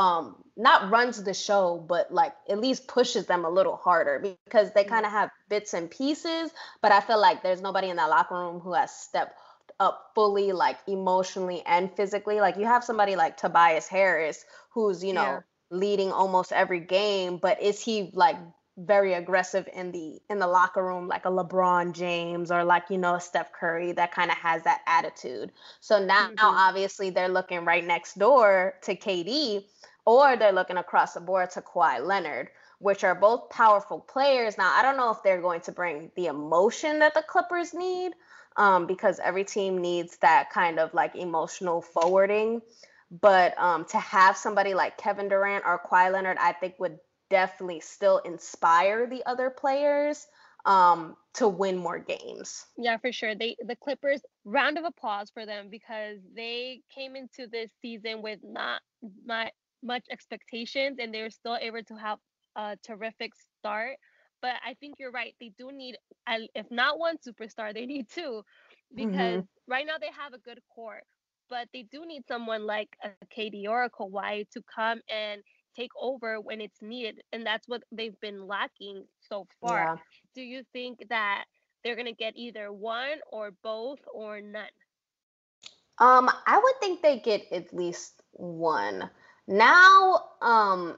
um 0.00 0.34
not 0.56 0.90
runs 0.90 1.22
the 1.22 1.34
show 1.34 1.84
but 1.86 2.12
like 2.12 2.32
at 2.48 2.58
least 2.58 2.88
pushes 2.88 3.26
them 3.26 3.44
a 3.44 3.50
little 3.50 3.76
harder 3.76 4.18
because 4.44 4.72
they 4.72 4.82
kind 4.82 5.04
of 5.04 5.12
have 5.12 5.30
bits 5.48 5.74
and 5.74 5.90
pieces 5.90 6.50
but 6.80 6.90
i 6.90 7.00
feel 7.00 7.20
like 7.20 7.42
there's 7.42 7.60
nobody 7.60 7.88
in 7.88 7.96
that 7.96 8.08
locker 8.08 8.34
room 8.34 8.60
who 8.60 8.72
has 8.72 8.90
stepped 8.90 9.38
up 9.78 10.10
fully 10.14 10.52
like 10.52 10.78
emotionally 10.86 11.62
and 11.66 11.92
physically 11.94 12.40
like 12.40 12.56
you 12.56 12.64
have 12.64 12.82
somebody 12.82 13.14
like 13.14 13.36
tobias 13.36 13.86
harris 13.86 14.44
who's 14.70 15.04
you 15.04 15.12
know 15.12 15.22
yeah. 15.22 15.40
leading 15.70 16.10
almost 16.10 16.52
every 16.52 16.80
game 16.80 17.36
but 17.36 17.62
is 17.62 17.80
he 17.80 18.10
like 18.14 18.36
very 18.86 19.12
aggressive 19.12 19.68
in 19.74 19.92
the 19.92 20.18
in 20.30 20.38
the 20.38 20.46
locker 20.46 20.82
room 20.82 21.06
like 21.06 21.26
a 21.26 21.28
LeBron 21.30 21.92
James 21.92 22.50
or 22.50 22.64
like 22.64 22.84
you 22.88 22.96
know 22.96 23.16
a 23.16 23.20
Steph 23.20 23.52
Curry 23.52 23.92
that 23.92 24.12
kind 24.12 24.30
of 24.30 24.36
has 24.38 24.62
that 24.62 24.80
attitude. 24.86 25.52
So 25.80 26.02
now 26.02 26.28
mm-hmm. 26.28 26.38
obviously 26.40 27.10
they're 27.10 27.28
looking 27.28 27.64
right 27.64 27.84
next 27.84 28.18
door 28.18 28.74
to 28.82 28.96
KD 28.96 29.64
or 30.04 30.36
they're 30.36 30.52
looking 30.52 30.78
across 30.78 31.14
the 31.14 31.20
board 31.20 31.50
to 31.50 31.62
Kawhi 31.62 32.04
Leonard, 32.04 32.48
which 32.78 33.04
are 33.04 33.14
both 33.14 33.50
powerful 33.50 34.00
players. 34.00 34.56
Now, 34.58 34.72
I 34.74 34.82
don't 34.82 34.96
know 34.96 35.10
if 35.10 35.22
they're 35.22 35.40
going 35.40 35.60
to 35.62 35.72
bring 35.72 36.10
the 36.16 36.26
emotion 36.26 37.00
that 37.00 37.14
the 37.14 37.22
Clippers 37.22 37.74
need, 37.74 38.12
um, 38.56 38.86
because 38.86 39.20
every 39.20 39.44
team 39.44 39.78
needs 39.78 40.16
that 40.18 40.50
kind 40.50 40.78
of 40.78 40.92
like 40.94 41.14
emotional 41.16 41.82
forwarding. 41.82 42.62
But 43.10 43.58
um, 43.58 43.84
to 43.86 43.98
have 43.98 44.36
somebody 44.36 44.74
like 44.74 44.96
Kevin 44.98 45.28
Durant 45.28 45.64
or 45.66 45.80
Kawhi 45.80 46.12
Leonard, 46.12 46.38
I 46.40 46.52
think 46.52 46.74
would 46.78 46.98
definitely 47.28 47.80
still 47.80 48.18
inspire 48.18 49.06
the 49.06 49.24
other 49.26 49.50
players. 49.50 50.26
um, 50.64 51.16
to 51.34 51.48
win 51.48 51.76
more 51.78 51.98
games. 51.98 52.66
Yeah, 52.76 52.96
for 52.98 53.12
sure. 53.12 53.34
They 53.34 53.56
the 53.64 53.76
Clippers 53.76 54.20
round 54.44 54.78
of 54.78 54.84
applause 54.84 55.30
for 55.30 55.46
them 55.46 55.68
because 55.70 56.18
they 56.34 56.82
came 56.94 57.16
into 57.16 57.46
this 57.46 57.70
season 57.80 58.22
with 58.22 58.40
not 58.42 58.80
my, 59.24 59.50
much 59.82 60.04
expectations 60.10 60.98
and 61.00 61.12
they're 61.12 61.30
still 61.30 61.58
able 61.60 61.82
to 61.82 61.94
have 61.94 62.18
a 62.56 62.76
terrific 62.84 63.32
start. 63.58 63.96
But 64.42 64.54
I 64.66 64.74
think 64.74 64.96
you're 64.98 65.10
right. 65.10 65.34
They 65.40 65.52
do 65.58 65.70
need, 65.72 65.96
if 66.54 66.70
not 66.70 66.98
one 66.98 67.16
superstar, 67.18 67.74
they 67.74 67.86
need 67.86 68.08
two 68.08 68.42
because 68.94 69.42
mm-hmm. 69.42 69.72
right 69.72 69.86
now 69.86 69.98
they 70.00 70.10
have 70.18 70.32
a 70.32 70.38
good 70.38 70.60
core, 70.74 71.02
but 71.48 71.68
they 71.72 71.82
do 71.82 72.06
need 72.06 72.22
someone 72.26 72.66
like 72.66 72.88
a 73.04 73.10
KD 73.36 73.68
or 73.68 73.84
a 73.84 73.90
Kawhi 73.90 74.48
to 74.50 74.62
come 74.74 75.00
and 75.08 75.42
take 75.76 75.90
over 76.00 76.40
when 76.40 76.60
it's 76.60 76.80
needed. 76.80 77.20
And 77.32 77.44
that's 77.44 77.68
what 77.68 77.82
they've 77.92 78.18
been 78.20 78.46
lacking 78.46 79.04
so 79.20 79.46
far. 79.60 79.78
Yeah. 79.78 79.96
Do 80.34 80.42
you 80.42 80.62
think 80.72 81.04
that 81.10 81.44
they're 81.84 81.94
going 81.94 82.06
to 82.06 82.12
get 82.12 82.34
either 82.36 82.72
one 82.72 83.18
or 83.30 83.52
both 83.62 83.98
or 84.12 84.40
none? 84.40 84.64
Um, 85.98 86.30
I 86.46 86.58
would 86.58 86.80
think 86.80 87.02
they 87.02 87.18
get 87.18 87.42
at 87.52 87.74
least 87.74 88.22
one. 88.32 89.10
Now, 89.50 90.26
um, 90.40 90.96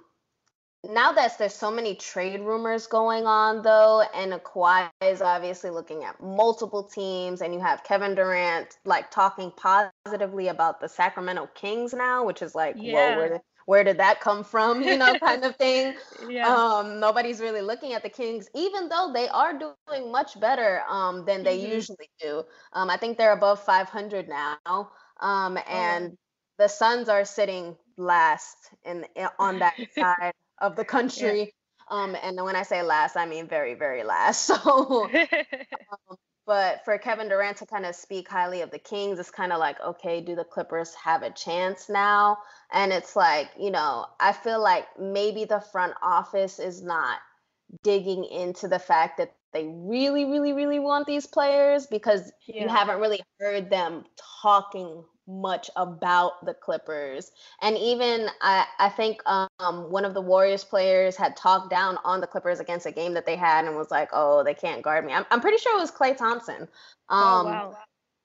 now 0.85 1.13
that 1.13 1.39
there's 1.39 1.55
so 1.55 1.71
many 1.71 1.95
trade 1.95 2.41
rumors 2.43 2.87
going 2.87 3.25
on 3.25 3.63
though, 3.63 4.03
and 4.15 4.33
Kawhi 4.33 4.91
is 5.01 5.23
obviously 5.23 5.71
looking 5.71 6.05
at 6.05 6.21
multiple 6.23 6.83
teams, 6.83 7.41
and 7.41 7.55
you 7.55 7.61
have 7.61 7.83
Kevin 7.83 8.15
Durant 8.15 8.77
like 8.85 9.11
talking 9.11 9.53
positively 9.57 10.49
about 10.49 10.81
the 10.81 10.89
Sacramento 10.89 11.49
Kings 11.55 11.95
now, 11.95 12.27
which 12.27 12.43
is 12.43 12.55
like, 12.55 12.77
yeah. 12.79 13.15
whoa, 13.15 13.17
where 13.17 13.29
did, 13.31 13.41
where 13.65 13.85
did 13.85 13.99
that 13.99 14.21
come 14.21 14.45
from? 14.45 14.83
You 14.83 14.99
know, 14.99 15.19
kind 15.25 15.45
of 15.45 15.57
thing. 15.57 15.95
yeah. 16.29 16.47
Um, 16.47 17.01
nobody's 17.01 17.41
really 17.41 17.63
looking 17.63 17.95
at 17.95 18.03
the 18.03 18.11
Kings, 18.11 18.51
even 18.55 18.91
though 18.91 19.13
they 19.15 19.29
are 19.29 19.59
doing 19.59 20.13
much 20.13 20.39
better 20.39 20.83
um, 20.91 21.25
than 21.25 21.43
they 21.43 21.59
mm-hmm. 21.59 21.73
usually 21.73 22.11
do. 22.21 22.43
Um, 22.75 22.91
I 22.91 22.99
think 22.99 23.17
they're 23.17 23.33
above 23.33 23.65
500 23.65 24.29
now. 24.29 24.59
Um, 24.67 25.57
oh, 25.57 25.71
and 25.71 26.13
oh. 26.13 26.17
the 26.59 26.69
Suns 26.69 27.09
are 27.09 27.25
sitting 27.25 27.77
last 27.97 28.57
in, 28.85 29.05
on 29.39 29.59
that 29.61 29.75
side 29.99 30.35
of 30.61 30.77
the 30.77 30.85
country. 30.85 31.41
Yeah. 31.41 31.47
Um, 31.91 32.17
and 32.23 32.43
when 32.43 32.57
I 32.57 32.63
say 32.63 32.83
last, 32.83 33.17
I 33.17 33.27
mean 33.27 33.49
very, 33.49 33.75
very 33.75 34.05
last. 34.05 34.51
So, 34.65 35.09
um, 35.13 36.17
but 36.45 36.85
for 36.85 36.99
Kevin 36.99 37.29
Durant 37.29 37.59
to 37.59 37.67
kind 37.67 37.87
of 37.87 37.95
speak 37.95 38.29
highly 38.29 38.63
of 38.63 38.71
the 38.71 38.79
Kings, 38.79 39.19
it's 39.19 39.31
kind 39.31 39.53
of 39.53 39.61
like, 39.61 39.81
okay, 39.81 40.21
do 40.21 40.35
the 40.35 40.45
Clippers 40.45 40.95
have 40.95 41.23
a 41.23 41.31
chance 41.31 41.89
now? 41.89 42.39
And 42.73 42.93
it's 42.93 43.15
like, 43.15 43.51
you 43.59 43.71
know, 43.71 44.07
I 44.19 44.33
feel 44.33 44.61
like 44.61 44.87
maybe 44.99 45.45
the 45.45 45.61
front 45.61 45.95
office 46.03 46.59
is 46.59 46.83
not 46.83 47.19
digging 47.83 48.25
into 48.25 48.69
the 48.69 48.79
fact 48.79 49.19
that 49.19 49.35
they 49.53 49.67
really, 49.69 50.25
really, 50.25 50.53
really 50.53 50.79
want 50.79 51.07
these 51.07 51.27
players 51.27 51.87
because 51.87 52.33
yeah. 52.47 52.63
you 52.63 52.69
haven't 52.69 53.01
really 53.01 53.21
heard 53.39 53.71
them 53.71 54.05
talking 54.43 55.05
much 55.27 55.71
about 55.77 56.45
the 56.45 56.55
Clippers. 56.55 57.33
And 57.61 57.77
even 57.77 58.29
I, 58.41 58.67
I 58.79 58.89
think 58.89 59.21
um, 59.27 59.91
one 59.91 60.05
of 60.05 60.15
the 60.15 60.21
Warriors 60.21 60.65
players 60.65 61.17
had 61.17 61.37
talked 61.37 61.71
down 61.71 61.99
on 62.05 62.21
the 62.21 62.27
Clippers 62.27 62.61
against 62.61 62.87
a 62.87 62.93
game 62.93 63.15
that 63.15 63.27
they 63.27 63.37
had 63.37 63.65
and 63.65 63.77
was 63.77 63.91
like, 63.91 64.11
oh, 64.13 64.43
they 64.43 64.55
can't 64.55 64.83
guard 64.83 65.05
me. 65.05 65.13
I'm, 65.13 65.25
I'm 65.31 65.41
pretty 65.41 65.59
sure 65.59 65.77
it 65.77 65.81
was 65.81 65.91
Klay 65.91 66.17
Thompson. 66.17 66.63
Um, 66.63 66.69
oh, 67.09 67.45
wow. 67.45 67.77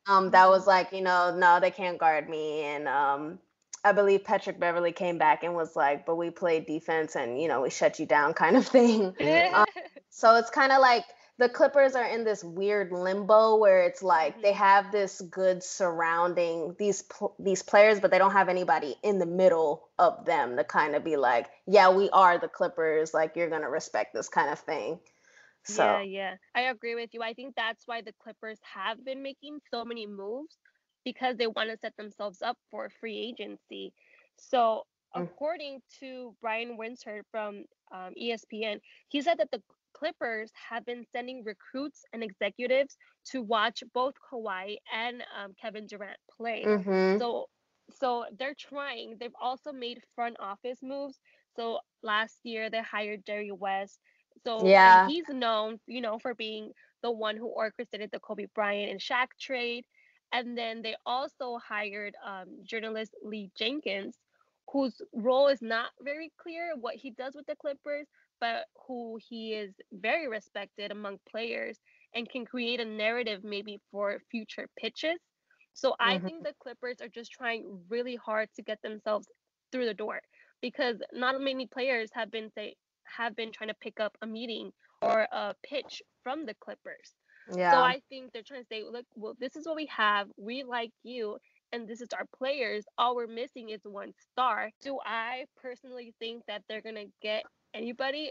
Um, 0.08 0.32
that 0.32 0.48
was 0.48 0.66
like, 0.66 0.94
you 0.94 1.02
know, 1.02 1.36
no, 1.38 1.60
they 1.60 1.72
can't 1.72 1.98
guard 1.98 2.30
me. 2.30 2.62
And 2.62 2.88
um, 2.88 3.40
I 3.84 3.92
believe 3.92 4.24
Patrick 4.24 4.60
Beverley 4.60 4.94
came 4.94 5.18
back 5.18 5.44
and 5.44 5.54
was 5.54 5.76
like, 5.76 6.06
but 6.06 6.16
we 6.16 6.30
played 6.30 6.66
defense 6.66 7.16
and, 7.16 7.42
you 7.42 7.48
know, 7.48 7.62
we 7.62 7.70
shut 7.70 8.00
you 8.00 8.06
down 8.06 8.34
kind 8.34 8.56
of 8.58 8.66
thing. 8.66 9.14
um, 9.54 9.66
so 10.10 10.36
it's 10.36 10.50
kind 10.50 10.72
of 10.72 10.80
like, 10.80 11.04
the 11.40 11.50
Clippers 11.50 11.94
are 11.96 12.06
in 12.06 12.24
this 12.24 12.44
weird 12.44 12.92
limbo 12.92 13.58
where 13.58 13.84
it's 13.84 14.02
like 14.02 14.42
they 14.42 14.50
mm-hmm. 14.50 14.58
have 14.58 14.92
this 14.92 15.22
good 15.22 15.64
surrounding 15.64 16.76
these 16.80 17.04
these 17.38 17.62
players, 17.62 18.00
but 18.00 18.10
they 18.12 18.18
don't 18.18 18.32
have 18.32 18.50
anybody 18.50 18.96
in 19.04 19.20
the 19.20 19.26
middle 19.26 19.88
of 20.00 20.26
them 20.26 20.58
to 20.58 20.64
kind 20.64 20.96
of 20.96 21.04
be 21.04 21.16
like, 21.16 21.48
yeah, 21.68 21.92
we 21.92 22.10
are 22.10 22.38
the 22.40 22.48
Clippers. 22.48 23.14
Like 23.14 23.36
you're 23.36 23.50
gonna 23.50 23.70
respect 23.70 24.14
this 24.14 24.30
kind 24.30 24.50
of 24.50 24.60
thing. 24.60 25.00
So 25.64 25.84
yeah, 25.84 26.02
yeah, 26.02 26.36
I 26.56 26.62
agree 26.62 26.96
with 26.96 27.14
you. 27.14 27.22
I 27.22 27.34
think 27.34 27.54
that's 27.56 27.84
why 27.86 28.02
the 28.02 28.14
Clippers 28.24 28.60
have 28.74 29.04
been 29.06 29.22
making 29.22 29.60
so 29.70 29.86
many 29.86 30.08
moves 30.08 30.58
because 31.04 31.38
they 31.38 31.48
want 31.48 31.70
to 31.70 31.78
set 31.78 31.96
themselves 31.98 32.42
up 32.42 32.58
for 32.72 32.90
free 33.00 33.18
agency. 33.18 33.94
So 34.38 34.84
mm. 35.16 35.24
according 35.24 35.82
to 36.00 36.36
Brian 36.42 36.78
Windhorst 36.78 37.24
from 37.32 37.66
um, 37.92 38.14
ESPN, 38.22 38.80
he 39.10 39.22
said 39.22 39.38
that 39.40 39.52
the 39.52 39.62
Clippers 39.98 40.52
have 40.70 40.86
been 40.86 41.06
sending 41.12 41.44
recruits 41.44 42.04
and 42.14 42.24
executives 42.24 42.98
to 43.32 43.42
watch 43.42 43.84
both 43.94 44.14
Kawhi 44.32 44.78
and 44.94 45.24
um, 45.38 45.54
Kevin 45.60 45.88
Durant 45.88 46.18
play. 46.38 46.64
Mm-hmm. 46.66 47.18
So, 47.20 47.46
so 48.00 48.26
they're 48.38 48.56
trying. 48.58 49.18
They've 49.20 49.32
also 49.42 49.72
made 49.72 50.02
front 50.16 50.38
office 50.40 50.80
moves. 50.84 51.20
So 51.56 51.80
last 52.04 52.38
year 52.44 52.70
they 52.70 52.82
hired 52.82 53.26
Jerry 53.26 53.52
West. 53.52 54.00
So 54.44 54.66
yeah, 54.66 55.08
he's 55.08 55.28
known, 55.30 55.80
you 55.88 56.02
know, 56.02 56.20
for 56.20 56.36
being 56.36 56.72
the 57.02 57.12
one 57.12 57.38
who 57.38 57.48
orchestrated 57.48 58.10
the 58.12 58.20
Kobe 58.20 58.46
Bryant 58.54 58.92
and 58.92 59.00
Shaq 59.00 59.28
trade. 59.40 59.86
And 60.32 60.58
then 60.58 60.82
they 60.82 60.96
also 61.06 61.58
hired 61.66 62.16
um, 62.26 62.48
journalist 62.64 63.14
Lee 63.24 63.50
Jenkins, 63.58 64.18
whose 64.72 65.02
role 65.14 65.48
is 65.48 65.62
not 65.62 65.92
very 66.02 66.32
clear 66.42 66.74
what 66.80 66.96
he 66.96 67.12
does 67.12 67.34
with 67.34 67.46
the 67.48 67.56
Clippers, 67.56 68.08
but 68.40 68.66
who 68.88 69.20
he 69.30 69.54
is 69.54 69.74
very 69.92 70.28
respected 70.28 70.92
among 70.92 71.20
players 71.30 71.80
and 72.14 72.30
can 72.30 72.46
create 72.46 72.80
a 72.80 72.86
narrative 72.86 73.42
maybe 73.44 73.80
for 73.92 74.20
future 74.32 74.68
pitches. 74.78 75.20
So 75.74 75.96
I 76.00 76.16
mm-hmm. 76.16 76.26
think 76.26 76.44
the 76.44 76.54
Clippers 76.62 76.98
are 77.02 77.08
just 77.08 77.32
trying 77.32 77.80
really 77.90 78.16
hard 78.16 78.50
to 78.56 78.64
get 78.64 78.82
themselves 78.82 79.28
through 79.72 79.86
the 79.86 79.94
door 79.94 80.22
because 80.62 80.98
not 81.14 81.40
many 81.40 81.68
players 81.68 82.10
have 82.14 82.32
been 82.32 82.50
say 82.56 82.76
have 83.18 83.36
been 83.36 83.52
trying 83.52 83.70
to 83.70 83.76
pick 83.76 84.00
up 84.00 84.18
a 84.22 84.28
meeting 84.28 84.72
or 85.02 85.28
a 85.32 85.54
pitch 85.64 86.02
from 86.24 86.46
the 86.46 86.56
Clippers. 86.56 87.14
Yeah. 87.54 87.72
So 87.72 87.78
I 87.78 88.02
think 88.10 88.34
they're 88.34 88.44
trying 88.46 88.62
to 88.62 88.68
say, 88.68 88.84
look, 88.84 89.06
well, 89.16 89.36
this 89.40 89.56
is 89.56 89.66
what 89.66 89.76
we 89.76 89.88
have. 89.96 90.28
We 90.38 90.64
like 90.64 90.92
you, 91.04 91.38
and 91.72 91.88
this 91.88 92.02
is 92.02 92.10
our 92.14 92.26
players. 92.38 92.86
All 92.98 93.16
we're 93.16 93.28
missing 93.28 93.70
is 93.70 93.80
one 93.84 94.12
star. 94.32 94.70
Do 94.82 95.00
I 95.06 95.46
personally 95.62 96.14
think 96.20 96.44
that 96.48 96.64
they're 96.68 96.82
gonna 96.82 97.06
get 97.22 97.44
anybody, 97.78 98.30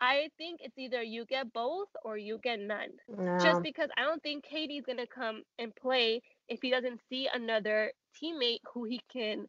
I 0.00 0.28
think 0.38 0.60
it's 0.62 0.78
either 0.78 1.02
you 1.02 1.24
get 1.24 1.52
both 1.52 1.88
or 2.04 2.16
you 2.16 2.38
get 2.42 2.60
none. 2.60 2.90
No. 3.08 3.38
Just 3.38 3.62
because 3.62 3.88
I 3.96 4.02
don't 4.02 4.22
think 4.22 4.44
KD's 4.44 4.86
gonna 4.86 5.06
come 5.06 5.42
and 5.58 5.74
play 5.74 6.22
if 6.48 6.60
he 6.62 6.70
doesn't 6.70 7.00
see 7.08 7.28
another 7.32 7.92
teammate 8.22 8.60
who 8.72 8.84
he 8.84 9.00
can 9.12 9.46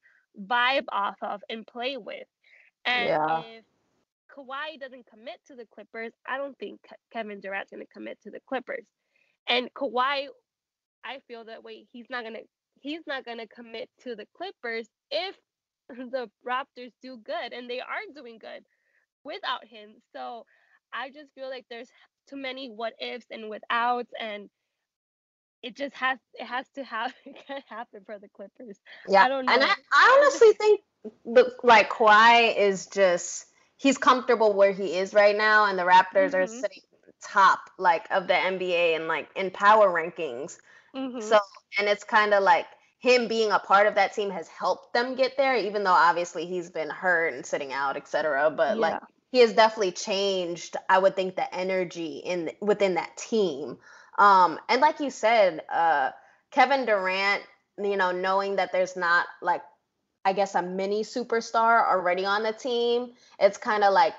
vibe 0.47 0.85
off 0.91 1.17
of 1.21 1.41
and 1.49 1.65
play 1.65 1.97
with. 1.97 2.27
And 2.85 3.09
yeah. 3.09 3.41
if 3.41 3.65
Kawhi 4.35 4.79
doesn't 4.79 5.07
commit 5.07 5.39
to 5.47 5.55
the 5.55 5.65
Clippers, 5.65 6.13
I 6.27 6.37
don't 6.37 6.57
think 6.57 6.79
Kevin 7.11 7.39
Durant's 7.39 7.71
gonna 7.71 7.85
commit 7.91 8.19
to 8.23 8.31
the 8.31 8.39
Clippers. 8.47 8.85
And 9.47 9.73
Kawhi, 9.73 10.27
I 11.03 11.19
feel 11.27 11.45
that 11.45 11.63
way. 11.63 11.85
He's 11.91 12.05
not 12.09 12.23
gonna 12.23 12.39
he's 12.79 13.01
not 13.07 13.25
gonna 13.25 13.47
commit 13.47 13.89
to 14.03 14.15
the 14.15 14.25
Clippers 14.35 14.87
if 15.09 15.35
the 15.89 16.29
Raptors 16.47 16.91
do 17.01 17.17
good, 17.17 17.53
and 17.53 17.69
they 17.69 17.79
are 17.79 18.13
doing 18.13 18.37
good 18.37 18.63
without 19.25 19.65
him. 19.65 19.95
So 20.13 20.45
I 20.93 21.09
just 21.09 21.33
feel 21.33 21.49
like 21.49 21.65
there's 21.69 21.89
too 22.29 22.37
many 22.37 22.69
what 22.69 22.93
ifs 22.99 23.25
and 23.29 23.49
without 23.49 24.07
and 24.19 24.49
it 25.61 25.75
just 25.75 25.95
has 25.95 26.19
it 26.35 26.45
has 26.45 26.65
to 26.75 26.83
have 26.83 27.13
it 27.25 27.35
can 27.45 27.61
happen 27.67 28.01
for 28.05 28.19
the 28.19 28.29
Clippers. 28.29 28.79
Yeah, 29.07 29.23
I 29.23 29.29
don't 29.29 29.45
know. 29.45 29.53
And 29.53 29.63
I, 29.63 29.73
I 29.91 30.19
honestly 30.21 30.53
think 30.53 30.81
the 31.25 31.53
like 31.63 31.89
Kawhi 31.89 32.55
is 32.55 32.85
just 32.87 33.47
he's 33.77 33.97
comfortable 33.97 34.53
where 34.53 34.71
he 34.71 34.97
is 34.97 35.13
right 35.13 35.35
now, 35.35 35.65
and 35.65 35.77
the 35.77 35.83
Raptors 35.83 36.31
mm-hmm. 36.31 36.35
are 36.35 36.47
sitting 36.47 36.81
top 37.23 37.59
like 37.79 38.05
of 38.11 38.27
the 38.27 38.33
NBA 38.33 38.95
and 38.95 39.07
like 39.07 39.27
in 39.35 39.49
power 39.49 39.89
rankings. 39.89 40.57
Mm-hmm. 40.95 41.21
So 41.21 41.39
and 41.79 41.87
it's 41.89 42.03
kind 42.03 42.33
of 42.33 42.43
like 42.43 42.67
him 42.99 43.27
being 43.27 43.51
a 43.51 43.59
part 43.59 43.87
of 43.87 43.95
that 43.95 44.13
team 44.13 44.29
has 44.29 44.47
helped 44.47 44.93
them 44.93 45.15
get 45.15 45.35
there, 45.37 45.55
even 45.55 45.83
though 45.83 45.91
obviously 45.91 46.45
he's 46.45 46.69
been 46.69 46.89
hurt 46.89 47.33
and 47.33 47.45
sitting 47.45 47.73
out, 47.73 47.97
etc. 47.97 48.51
But 48.51 48.75
yeah. 48.75 48.81
like 48.81 49.01
he 49.35 49.41
has 49.41 49.51
definitely 49.51 49.91
changed 49.91 50.77
i 50.87 50.97
would 50.97 51.13
think 51.13 51.35
the 51.35 51.53
energy 51.53 52.19
in 52.19 52.49
within 52.61 52.93
that 52.93 53.17
team 53.17 53.77
um 54.17 54.57
and 54.69 54.79
like 54.79 55.01
you 55.01 55.09
said 55.09 55.61
uh 55.69 56.09
kevin 56.51 56.85
durant 56.85 57.43
you 57.83 57.97
know 57.97 58.13
knowing 58.13 58.55
that 58.55 58.71
there's 58.71 58.95
not 58.95 59.25
like 59.41 59.61
i 60.23 60.31
guess 60.31 60.55
a 60.55 60.61
mini 60.61 61.03
superstar 61.03 61.85
already 61.85 62.23
on 62.23 62.43
the 62.43 62.53
team 62.53 63.11
it's 63.37 63.57
kind 63.57 63.83
of 63.83 63.91
like 63.91 64.13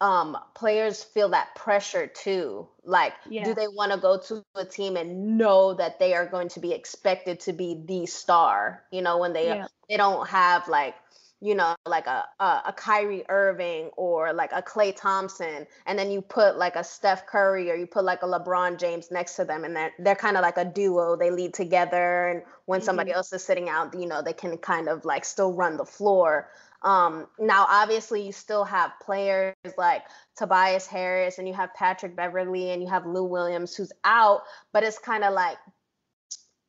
um 0.00 0.38
players 0.54 1.02
feel 1.02 1.30
that 1.30 1.52
pressure 1.56 2.06
too 2.06 2.68
like 2.84 3.12
yeah. 3.28 3.42
do 3.42 3.54
they 3.54 3.66
want 3.66 3.90
to 3.90 3.98
go 3.98 4.18
to 4.18 4.44
a 4.54 4.64
team 4.64 4.96
and 4.96 5.36
know 5.36 5.74
that 5.74 5.98
they 5.98 6.14
are 6.14 6.26
going 6.26 6.48
to 6.48 6.60
be 6.60 6.72
expected 6.72 7.40
to 7.40 7.52
be 7.52 7.82
the 7.86 8.06
star 8.06 8.84
you 8.92 9.02
know 9.02 9.18
when 9.18 9.32
they 9.32 9.46
yeah. 9.46 9.66
they 9.88 9.96
don't 9.96 10.28
have 10.28 10.68
like 10.68 10.94
you 11.42 11.54
know, 11.54 11.74
like 11.86 12.06
a, 12.06 12.24
a, 12.38 12.62
a 12.66 12.74
Kyrie 12.76 13.24
Irving 13.28 13.90
or 13.96 14.32
like 14.32 14.52
a 14.52 14.60
Klay 14.60 14.94
Thompson, 14.94 15.66
and 15.86 15.98
then 15.98 16.10
you 16.10 16.20
put 16.20 16.58
like 16.58 16.76
a 16.76 16.84
Steph 16.84 17.26
Curry 17.26 17.70
or 17.70 17.74
you 17.74 17.86
put 17.86 18.04
like 18.04 18.22
a 18.22 18.26
LeBron 18.26 18.78
James 18.78 19.10
next 19.10 19.36
to 19.36 19.44
them, 19.44 19.64
and 19.64 19.74
they're, 19.74 19.92
they're 19.98 20.14
kind 20.14 20.36
of 20.36 20.42
like 20.42 20.58
a 20.58 20.64
duo. 20.64 21.16
They 21.16 21.30
lead 21.30 21.54
together, 21.54 22.28
and 22.28 22.42
when 22.66 22.80
mm-hmm. 22.80 22.86
somebody 22.86 23.12
else 23.12 23.32
is 23.32 23.42
sitting 23.42 23.68
out, 23.68 23.98
you 23.98 24.06
know, 24.06 24.20
they 24.22 24.34
can 24.34 24.58
kind 24.58 24.88
of 24.88 25.04
like 25.04 25.24
still 25.24 25.52
run 25.52 25.76
the 25.78 25.86
floor. 25.86 26.50
Um, 26.82 27.26
now, 27.38 27.66
obviously, 27.68 28.24
you 28.24 28.32
still 28.32 28.64
have 28.64 28.92
players 29.02 29.54
like 29.78 30.02
Tobias 30.36 30.86
Harris, 30.86 31.38
and 31.38 31.48
you 31.48 31.54
have 31.54 31.72
Patrick 31.74 32.16
Beverley, 32.16 32.70
and 32.70 32.82
you 32.82 32.88
have 32.88 33.06
Lou 33.06 33.24
Williams, 33.24 33.74
who's 33.74 33.92
out, 34.04 34.42
but 34.72 34.82
it's 34.82 34.98
kind 34.98 35.24
of 35.24 35.32
like 35.32 35.56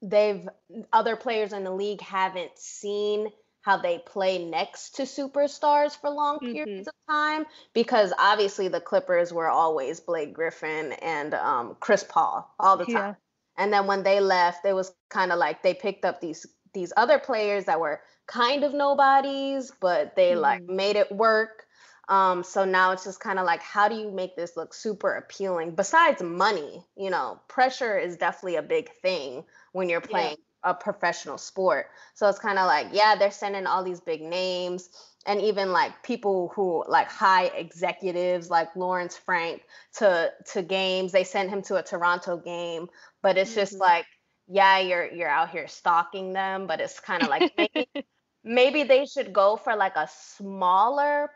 they've 0.02 0.48
other 0.92 1.16
players 1.16 1.54
in 1.54 1.64
the 1.64 1.72
league 1.72 2.02
haven't 2.02 2.58
seen 2.58 3.28
how 3.62 3.78
they 3.78 4.00
play 4.00 4.44
next 4.44 4.96
to 4.96 5.04
superstars 5.04 6.00
for 6.00 6.10
long 6.10 6.38
mm-hmm. 6.38 6.54
periods 6.54 6.88
of 6.88 6.94
time 7.10 7.46
because 7.74 8.12
obviously 8.18 8.68
the 8.68 8.82
Clippers 8.82 9.32
were 9.32 9.48
always 9.48 10.00
Blake 10.00 10.34
Griffin 10.34 10.94
and 10.94 11.34
um, 11.34 11.78
Chris 11.80 12.04
Paul 12.04 12.54
all 12.60 12.78
the 12.78 12.86
time. 12.86 12.96
Yeah. 12.96 13.14
And 13.58 13.72
then 13.72 13.86
when 13.86 14.04
they 14.04 14.20
left, 14.20 14.66
it 14.66 14.74
was 14.74 14.92
kind 15.10 15.32
of 15.32 15.38
like 15.38 15.62
they 15.62 15.74
picked 15.74 16.06
up 16.06 16.22
these 16.22 16.46
these 16.74 16.94
other 16.96 17.20
players 17.20 17.66
that 17.66 17.80
were 17.80 18.02
kind 18.28 18.64
of 18.64 18.74
nobodies, 18.74 19.72
but 19.82 20.16
they 20.16 20.32
mm-hmm. 20.32 20.42
like 20.42 20.64
made 20.64 20.96
it 20.96 21.12
work. 21.12 21.66
Um, 22.08 22.44
so 22.44 22.66
now 22.66 22.92
it's 22.92 23.04
just 23.04 23.20
kind 23.20 23.40
of 23.40 23.46
like, 23.46 23.62
how 23.62 23.88
do 23.88 23.96
you 23.96 24.12
make 24.12 24.36
this 24.36 24.58
look 24.58 24.74
super 24.74 25.16
appealing? 25.16 25.76
Besides 25.76 26.22
money, 26.22 26.84
you 26.98 27.10
know, 27.10 27.40
pressure 27.48 27.98
is 27.98 28.18
definitely 28.18 28.56
a 28.56 28.62
big 28.62 28.90
thing 29.02 29.44
when 29.72 29.88
you're 29.90 30.02
playing. 30.02 30.36
A 30.64 30.74
professional 30.74 31.38
sport. 31.38 31.88
So 32.14 32.28
it's 32.30 32.40
kind 32.40 32.60
of 32.60 32.68
like, 32.68 32.88
yeah, 32.92 33.16
they're 33.16 33.32
sending 33.32 33.66
all 33.66 33.84
these 33.84 34.00
big 34.00 34.22
names 34.22 34.90
and 35.26 35.42
even 35.42 35.72
like 35.72 36.04
people 36.04 36.52
who 36.56 36.84
like 36.88 37.10
high 37.10 37.46
executives 37.46 38.50
like 38.50 38.76
Lawrence 38.76 39.18
Frank 39.18 39.64
to 39.98 40.32
to 40.54 40.62
games. 40.62 41.12
They 41.12 41.24
sent 41.24 41.50
him 41.50 41.62
to 41.64 41.76
a 41.76 41.84
Toronto 41.84 42.38
game, 42.38 42.88
but 43.22 43.38
it's 43.38 43.52
mm-hmm. 43.52 43.60
just 43.60 43.74
like, 43.74 44.06
yeah, 44.48 44.80
you're 44.80 45.12
you're 45.12 45.30
out 45.30 45.50
here 45.50 45.68
stalking 45.68 46.34
them, 46.34 46.68
but 46.68 46.80
it's 46.80 47.00
kind 47.00 47.24
of 47.24 47.30
like 47.30 47.52
maybe, 47.58 47.88
maybe 48.44 48.84
they 48.84 49.06
should 49.06 49.32
go 49.32 49.58
for 49.58 49.76
like 49.76 49.96
a 49.96 50.10
smaller 50.12 51.30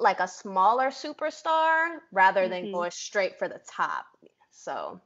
like 0.00 0.20
a 0.20 0.28
smaller 0.28 0.88
superstar 0.88 1.98
rather 2.12 2.48
than 2.48 2.64
mm-hmm. 2.64 2.74
going 2.74 2.90
straight 2.90 3.38
for 3.38 3.48
the 3.48 3.60
top. 3.70 4.06
So 4.50 5.00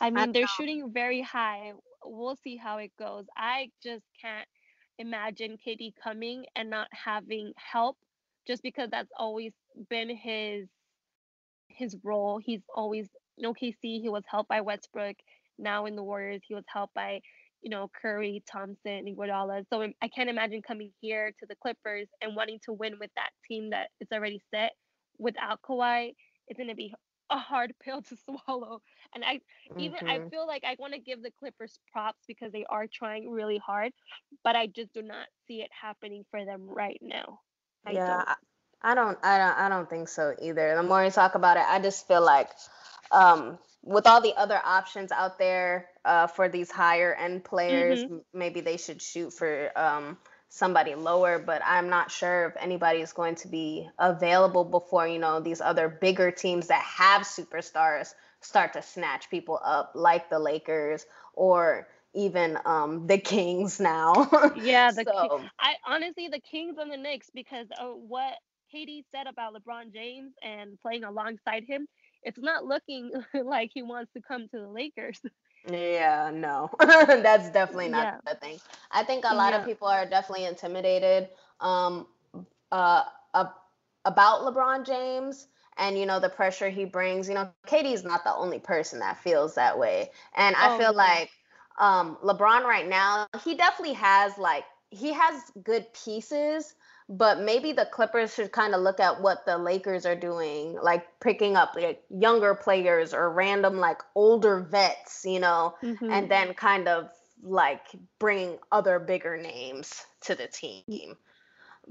I 0.00 0.10
mean, 0.10 0.32
they're 0.32 0.46
shooting 0.46 0.92
very 0.92 1.22
high. 1.22 1.72
We'll 2.06 2.36
see 2.36 2.56
how 2.56 2.78
it 2.78 2.92
goes. 2.98 3.26
I 3.36 3.70
just 3.82 4.04
can't 4.20 4.48
imagine 4.98 5.58
KD 5.66 5.92
coming 6.02 6.44
and 6.56 6.70
not 6.70 6.88
having 6.92 7.52
help 7.56 7.96
just 8.46 8.62
because 8.62 8.88
that's 8.90 9.10
always 9.18 9.52
been 9.90 10.08
his 10.08 10.68
his 11.68 11.96
role. 12.02 12.38
He's 12.38 12.62
always 12.74 13.08
you 13.36 13.42
know 13.42 13.54
KC, 13.54 14.00
he 14.00 14.08
was 14.08 14.24
helped 14.28 14.48
by 14.48 14.60
Westbrook. 14.60 15.16
Now 15.58 15.86
in 15.86 15.96
the 15.96 16.02
Warriors, 16.02 16.42
he 16.46 16.54
was 16.54 16.64
helped 16.68 16.94
by, 16.94 17.20
you 17.62 17.70
know, 17.70 17.90
Curry, 18.00 18.42
Thompson, 18.50 19.06
Iguodala. 19.06 19.64
So 19.70 19.82
um, 19.82 19.94
I 20.02 20.08
can't 20.08 20.28
imagine 20.28 20.60
coming 20.62 20.92
here 21.00 21.32
to 21.40 21.46
the 21.46 21.56
Clippers 21.56 22.08
and 22.20 22.36
wanting 22.36 22.58
to 22.66 22.72
win 22.72 22.96
with 23.00 23.10
that 23.16 23.30
team 23.48 23.70
that 23.70 23.88
is 24.00 24.08
already 24.12 24.40
set 24.54 24.72
without 25.18 25.60
Kawhi. 25.62 26.12
It's 26.48 26.58
gonna 26.58 26.74
be 26.74 26.92
a 27.30 27.38
hard 27.38 27.74
pill 27.82 28.02
to 28.02 28.16
swallow. 28.16 28.80
And 29.14 29.24
I 29.24 29.40
even 29.78 29.98
mm-hmm. 29.98 30.26
I 30.26 30.28
feel 30.28 30.46
like 30.46 30.64
I 30.64 30.76
want 30.78 30.94
to 30.94 31.00
give 31.00 31.22
the 31.22 31.30
Clippers 31.38 31.78
props 31.92 32.24
because 32.26 32.52
they 32.52 32.64
are 32.68 32.86
trying 32.86 33.30
really 33.30 33.58
hard, 33.58 33.92
but 34.44 34.56
I 34.56 34.66
just 34.66 34.92
do 34.92 35.02
not 35.02 35.26
see 35.46 35.62
it 35.62 35.70
happening 35.70 36.24
for 36.30 36.44
them 36.44 36.66
right 36.68 37.00
now. 37.00 37.40
I 37.86 37.92
yeah, 37.92 38.06
don't. 38.06 38.28
I 38.82 38.94
don't 38.94 39.18
I 39.22 39.38
don't 39.38 39.58
I 39.58 39.68
don't 39.68 39.88
think 39.88 40.08
so 40.08 40.34
either. 40.40 40.74
The 40.76 40.82
more 40.82 41.04
you 41.04 41.10
talk 41.10 41.34
about 41.34 41.56
it, 41.56 41.64
I 41.66 41.80
just 41.80 42.06
feel 42.06 42.24
like 42.24 42.50
um 43.12 43.58
with 43.86 44.06
all 44.06 44.20
the 44.20 44.34
other 44.36 44.60
options 44.64 45.12
out 45.12 45.38
there 45.38 45.88
uh, 46.04 46.26
for 46.26 46.48
these 46.48 46.70
higher 46.70 47.14
end 47.14 47.44
players, 47.44 48.02
mm-hmm. 48.02 48.18
maybe 48.34 48.60
they 48.60 48.76
should 48.76 49.00
shoot 49.00 49.32
for 49.32 49.70
um, 49.78 50.18
somebody 50.48 50.94
lower, 50.94 51.38
but 51.38 51.62
I'm 51.64 51.88
not 51.88 52.10
sure 52.10 52.46
if 52.46 52.56
anybody 52.62 53.00
is 53.00 53.12
going 53.12 53.34
to 53.36 53.48
be 53.48 53.88
available 53.98 54.64
before, 54.64 55.06
you 55.06 55.18
know, 55.18 55.40
these 55.40 55.60
other 55.60 55.88
bigger 55.88 56.30
teams 56.30 56.68
that 56.68 56.82
have 56.82 57.22
superstars 57.22 58.14
start 58.40 58.72
to 58.74 58.82
snatch 58.82 59.30
people 59.30 59.60
up, 59.64 59.92
like 59.94 60.30
the 60.30 60.38
Lakers 60.38 61.04
or 61.34 61.88
even 62.14 62.58
um, 62.64 63.06
the 63.06 63.18
Kings 63.18 63.80
now. 63.80 64.28
yeah, 64.56 64.90
the 64.92 65.04
so. 65.04 65.28
King- 65.28 65.50
I 65.60 65.74
honestly 65.86 66.28
the 66.28 66.40
Kings 66.40 66.76
and 66.78 66.90
the 66.90 66.96
Knicks 66.96 67.30
because 67.34 67.66
of 67.78 67.96
what 67.98 68.34
KD 68.74 69.04
said 69.12 69.26
about 69.26 69.54
LeBron 69.54 69.92
James 69.92 70.32
and 70.42 70.80
playing 70.80 71.04
alongside 71.04 71.64
him, 71.64 71.86
it's 72.22 72.38
not 72.38 72.64
looking 72.64 73.10
like 73.44 73.70
he 73.72 73.82
wants 73.82 74.12
to 74.14 74.22
come 74.22 74.48
to 74.48 74.58
the 74.58 74.68
Lakers. 74.68 75.20
Yeah, 75.70 76.30
no, 76.32 76.70
that's 76.78 77.50
definitely 77.50 77.88
not 77.88 78.20
yeah. 78.24 78.32
the 78.32 78.38
thing. 78.38 78.58
I 78.90 79.02
think 79.02 79.24
a 79.24 79.34
lot 79.34 79.52
yeah. 79.52 79.60
of 79.60 79.66
people 79.66 79.88
are 79.88 80.06
definitely 80.06 80.44
intimidated 80.44 81.28
um, 81.60 82.06
uh, 82.70 83.02
uh, 83.34 83.46
about 84.04 84.42
LeBron 84.42 84.86
James 84.86 85.48
and 85.76 85.98
you 85.98 86.06
know 86.06 86.20
the 86.20 86.28
pressure 86.28 86.68
he 86.68 86.84
brings. 86.84 87.28
You 87.28 87.34
know, 87.34 87.50
KD's 87.66 88.04
not 88.04 88.22
the 88.22 88.34
only 88.34 88.60
person 88.60 89.00
that 89.00 89.18
feels 89.18 89.56
that 89.56 89.78
way, 89.78 90.10
and 90.36 90.54
I 90.54 90.74
oh, 90.74 90.78
feel 90.78 90.92
yeah. 90.92 91.18
like 91.18 91.30
um, 91.78 92.16
LeBron 92.22 92.62
right 92.62 92.88
now 92.88 93.26
he 93.44 93.56
definitely 93.56 93.94
has 93.94 94.38
like 94.38 94.64
he 94.90 95.12
has 95.12 95.42
good 95.64 95.86
pieces, 95.92 96.74
but 97.08 97.40
maybe 97.40 97.72
the 97.72 97.86
Clippers 97.86 98.34
should 98.34 98.50
kind 98.50 98.74
of 98.74 98.80
look 98.80 98.98
at 98.98 99.20
what 99.20 99.46
the 99.46 99.56
Lakers 99.56 100.04
are 100.06 100.16
doing, 100.16 100.76
like 100.82 101.06
picking 101.20 101.56
up 101.56 101.74
like 101.76 102.02
younger 102.10 102.54
players 102.54 103.14
or 103.14 103.30
random 103.30 103.76
like 103.76 104.00
older 104.14 104.60
vets, 104.60 105.24
you 105.24 105.38
know, 105.38 105.74
mm-hmm. 105.82 106.10
and 106.10 106.30
then 106.30 106.52
kind 106.54 106.88
of 106.88 107.10
like 107.42 107.86
bringing 108.18 108.58
other 108.72 108.98
bigger 108.98 109.36
names 109.36 110.04
to 110.22 110.34
the 110.34 110.48
team. 110.48 111.16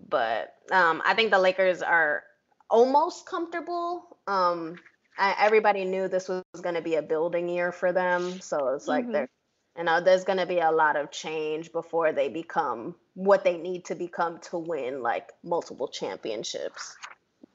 But 0.09 0.53
um, 0.71 1.01
I 1.05 1.13
think 1.13 1.31
the 1.31 1.39
Lakers 1.39 1.81
are 1.81 2.23
almost 2.69 3.25
comfortable. 3.25 4.17
Um, 4.27 4.75
I, 5.17 5.33
everybody 5.39 5.85
knew 5.85 6.09
this 6.09 6.27
was 6.27 6.43
going 6.61 6.75
to 6.75 6.81
be 6.81 6.95
a 6.95 7.01
building 7.01 7.47
year 7.47 7.71
for 7.71 7.93
them, 7.93 8.41
so 8.41 8.73
it's 8.73 8.87
like 8.87 9.03
mm-hmm. 9.03 9.13
they're 9.13 9.29
you 9.77 9.83
know 9.83 10.01
there's 10.01 10.23
going 10.23 10.39
to 10.39 10.45
be 10.45 10.59
a 10.59 10.71
lot 10.71 10.95
of 10.95 11.11
change 11.11 11.71
before 11.71 12.11
they 12.11 12.29
become 12.29 12.95
what 13.13 13.43
they 13.43 13.57
need 13.57 13.85
to 13.85 13.95
become 13.95 14.39
to 14.39 14.57
win 14.57 15.01
like 15.01 15.31
multiple 15.43 15.87
championships. 15.87 16.95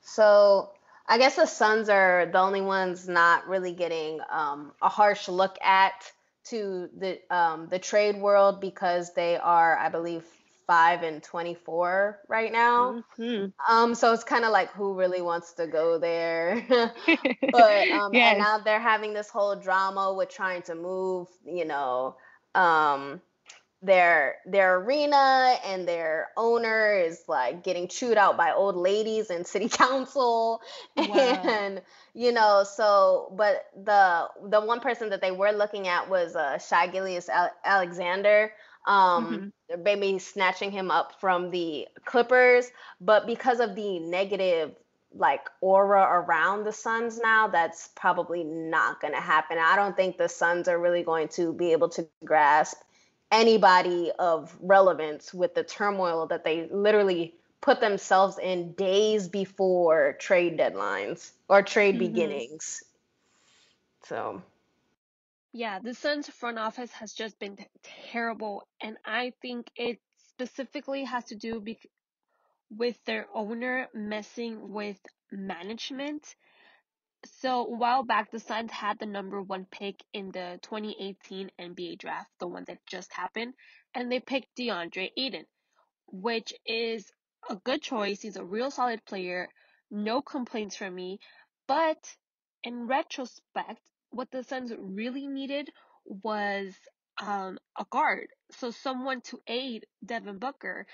So 0.01 0.71
i 1.07 1.19
guess 1.19 1.37
the 1.37 1.47
suns 1.47 1.89
are 1.89 2.27
the 2.33 2.39
only 2.39 2.61
ones 2.61 3.09
not 3.09 3.49
really 3.49 3.73
getting 3.73 4.21
um, 4.31 4.73
a 4.81 4.89
harsh 4.89 5.29
look 5.29 5.59
at 5.63 6.11
to 6.45 6.89
the 6.97 7.19
um, 7.35 7.69
the 7.69 7.79
trade 7.79 8.17
world 8.17 8.61
because 8.61 9.13
they 9.15 9.37
are 9.37 9.77
i 9.79 9.89
believe 9.89 10.25
5 10.71 11.03
and 11.03 11.21
24 11.21 12.21
right 12.29 12.53
now. 12.53 13.03
Mm-hmm. 13.19 13.47
Um, 13.69 13.93
so 13.97 14.13
it's 14.13 14.23
kind 14.23 14.45
of 14.45 14.53
like 14.53 14.71
who 14.71 14.95
really 14.95 15.21
wants 15.21 15.55
to 15.55 15.67
go 15.67 15.99
there. 15.99 16.65
but 16.69 17.91
um, 17.91 18.15
yes. 18.15 18.35
and 18.35 18.39
now 18.39 18.59
they're 18.59 18.79
having 18.79 19.13
this 19.13 19.29
whole 19.29 19.57
drama 19.57 20.15
with 20.15 20.29
trying 20.29 20.63
to 20.63 20.77
move, 20.77 21.27
you 21.45 21.65
know, 21.65 22.15
um, 22.55 23.21
their 23.83 24.37
their 24.47 24.77
arena 24.77 25.57
and 25.65 25.89
their 25.89 26.29
owner 26.37 26.95
is 26.95 27.25
like 27.27 27.65
getting 27.65 27.89
chewed 27.89 28.17
out 28.17 28.37
by 28.37 28.53
old 28.53 28.77
ladies 28.77 29.31
and 29.31 29.47
city 29.47 29.69
council 29.73 30.61
wow. 30.97 31.05
and 31.15 31.81
you 32.13 32.31
know 32.31 32.63
so 32.63 33.33
but 33.39 33.65
the 33.85 34.29
the 34.51 34.61
one 34.61 34.81
person 34.81 35.09
that 35.09 35.23
they 35.23 35.31
were 35.31 35.51
looking 35.51 35.89
at 35.89 36.11
was 36.11 36.37
uh 36.37 36.59
Shai 36.59 36.89
Gilgeous 36.89 37.31
Alexander 37.65 38.53
um 38.87 39.53
mm-hmm. 39.71 39.83
maybe 39.83 40.19
snatching 40.19 40.71
him 40.71 40.91
up 40.91 41.21
from 41.21 41.51
the 41.51 41.87
Clippers, 42.05 42.71
but 43.01 43.27
because 43.27 43.61
of 43.61 43.75
the 43.75 43.99
negative 44.01 44.75
like 45.15 45.49
aura 45.61 46.03
around 46.03 46.65
the 46.65 46.73
Suns 46.73 47.19
now, 47.19 47.49
that's 47.49 47.89
probably 47.97 48.45
not 48.45 49.01
going 49.01 49.13
to 49.13 49.21
happen. 49.21 49.59
I 49.59 49.75
don't 49.77 49.97
think 49.97 50.17
the 50.17 50.29
Suns 50.29 50.69
are 50.69 50.79
really 50.79 51.03
going 51.03 51.29
to 51.29 51.53
be 51.53 51.73
able 51.73 51.89
to 51.91 52.07
grasp 52.25 52.79
anybody 53.33 54.13
of 54.19 54.57
relevance 54.61 55.33
with 55.35 55.55
the 55.55 55.65
turmoil 55.65 56.27
that 56.27 56.45
they 56.45 56.69
literally 56.71 57.35
put 57.61 57.81
themselves 57.81 58.39
in 58.39 58.73
days 58.73 59.29
before 59.29 60.15
trade 60.19 60.59
deadlines 60.59 61.33
or 61.49 61.63
trade 61.63 61.97
mm-hmm. 61.97 62.13
beginnings. 62.13 62.83
So 64.05 64.43
yeah, 65.53 65.79
the 65.81 65.95
Suns 65.95 66.29
front 66.29 66.59
office 66.59 66.93
has 66.93 67.13
just 67.13 67.39
been 67.39 67.59
terrible, 68.13 68.67
and 68.81 68.97
I 69.05 69.33
think 69.43 69.71
it 69.77 69.99
specifically 70.29 71.05
has 71.05 71.25
to 71.27 71.35
do 71.37 71.61
bec- 71.61 71.87
with 72.71 72.97
their 73.05 73.27
owner 73.35 73.89
messing 73.93 74.73
with 74.73 74.99
management. 75.33 76.35
So 77.27 77.67
a 77.67 77.77
while 77.77 78.05
back, 78.05 78.31
the 78.31 78.39
Suns 78.41 78.71
had 78.71 78.99
the 78.99 79.07
number 79.07 79.43
one 79.43 79.67
pick 79.71 79.97
in 80.13 80.31
the 80.31 80.59
2018 80.63 81.51
NBA 81.59 81.99
draft, 81.99 82.31
the 82.39 82.47
one 82.49 82.65
that 82.69 82.87
just 82.87 83.13
happened, 83.13 83.55
and 83.95 84.11
they 84.11 84.21
picked 84.21 84.57
DeAndre 84.57 85.11
Ayton, 85.17 85.47
which 86.07 86.55
is 86.67 87.11
a 87.51 87.57
good 87.57 87.83
choice. 87.83 88.23
He's 88.23 88.37
a 88.37 88.45
real 88.45 88.71
solid 88.71 89.05
player. 89.05 89.49
No 89.91 90.23
complaints 90.23 90.77
from 90.77 90.95
me. 90.95 91.19
But 91.67 91.99
in 92.63 92.87
retrospect, 92.87 93.81
what 94.11 94.31
the 94.31 94.43
Suns 94.43 94.73
really 94.79 95.27
needed 95.27 95.71
was 96.05 96.75
um, 97.21 97.59
a 97.79 97.85
guard. 97.91 98.29
So 98.53 98.71
someone 98.71 99.21
to 99.23 99.41
aid 99.47 99.87
Devin 100.05 100.39
Booker. 100.39 100.87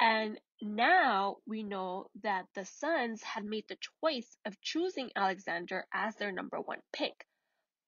And 0.00 0.38
now 0.60 1.36
we 1.46 1.62
know 1.62 2.06
that 2.22 2.46
the 2.54 2.64
Suns 2.64 3.22
had 3.22 3.44
made 3.44 3.64
the 3.68 3.78
choice 4.00 4.36
of 4.46 4.60
choosing 4.60 5.10
Alexander 5.14 5.84
as 5.92 6.16
their 6.16 6.32
number 6.32 6.60
one 6.60 6.80
pick. 6.92 7.26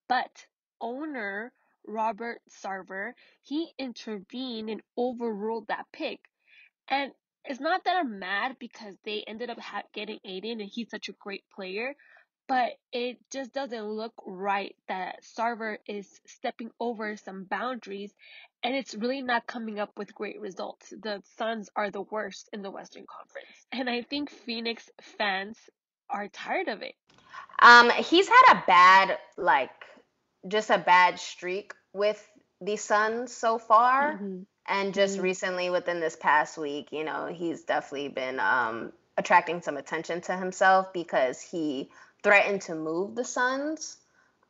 But 0.09 0.47
owner 0.81 1.53
Robert 1.87 2.40
Sarver, 2.64 3.12
he 3.42 3.70
intervened 3.79 4.70
and 4.70 4.83
overruled 4.97 5.68
that 5.68 5.87
pick. 5.92 6.20
And 6.88 7.12
it's 7.44 7.61
not 7.61 7.85
that 7.85 7.97
I'm 7.97 8.18
mad 8.18 8.57
because 8.59 8.94
they 9.05 9.25
ended 9.27 9.51
up 9.51 9.59
ha- 9.59 9.83
getting 9.92 10.18
Ayton 10.25 10.61
and 10.61 10.70
he's 10.73 10.90
such 10.90 11.09
a 11.09 11.14
great 11.20 11.44
player, 11.55 11.94
but 12.49 12.73
it 12.93 13.19
just 13.31 13.53
doesn't 13.53 13.85
look 13.85 14.13
right 14.27 14.75
that 14.89 15.23
Sarver 15.37 15.79
is 15.87 16.21
stepping 16.27 16.71
over 16.79 17.17
some 17.17 17.45
boundaries 17.45 18.13
and 18.63 18.75
it's 18.75 18.95
really 18.95 19.23
not 19.23 19.47
coming 19.47 19.79
up 19.79 19.99
with 19.99 20.15
great 20.15 20.41
results. 20.41 20.93
The 21.03 21.23
Suns 21.37 21.69
are 21.77 21.91
the 21.91 22.03
worst 22.03 22.49
in 22.53 22.63
the 22.63 22.71
Western 22.71 23.05
Conference. 23.07 23.67
And 23.73 23.89
I 23.91 24.03
think 24.03 24.31
Phoenix 24.31 24.89
fans 25.19 25.59
are 26.09 26.29
tired 26.29 26.69
of 26.69 26.83
it. 26.83 26.95
Um, 27.61 27.91
he's 27.91 28.29
had 28.29 28.55
a 28.55 28.65
bad, 28.67 29.19
like, 29.37 29.71
just 30.49 30.71
a 30.71 30.79
bad 30.79 31.19
streak 31.19 31.75
with 31.93 32.23
the 32.61 32.77
Suns 32.77 33.35
so 33.35 33.59
far. 33.59 34.15
Mm-hmm. 34.15 34.43
And 34.67 34.95
just 34.95 35.17
mm-hmm. 35.17 35.25
recently, 35.25 35.71
within 35.71 36.01
this 36.01 36.17
past 36.17 36.57
week, 36.57 36.89
you 36.91 37.05
know, 37.05 37.27
he's 37.27 37.65
definitely 37.65 38.09
been 38.09 38.41
um, 38.41 38.93
attracting 39.19 39.61
some 39.61 39.77
attention 39.77 40.23
to 40.23 40.37
himself 40.37 40.91
because 40.95 41.41
he 41.41 41.91
threatened 42.25 42.63
to 42.63 42.75
move 42.75 43.15
the 43.15 43.25
Suns 43.25 43.99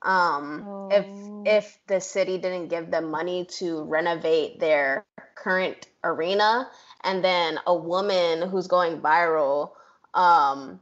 um, 0.05 0.65
oh. 0.69 0.89
if 0.93 1.07
if 1.47 1.79
the 1.87 2.01
city 2.01 2.39
didn't 2.39 2.69
give 2.69 2.91
them 2.91 3.11
money 3.11 3.47
to 3.59 3.83
renovate 3.85 4.61
their 4.61 5.05
current 5.35 5.89
arena, 6.03 6.69
and 7.03 7.25
then 7.25 7.59
a 7.67 7.75
woman 7.75 8.49
who's 8.49 8.67
going 8.67 9.01
viral 9.01 9.73
um, 10.13 10.81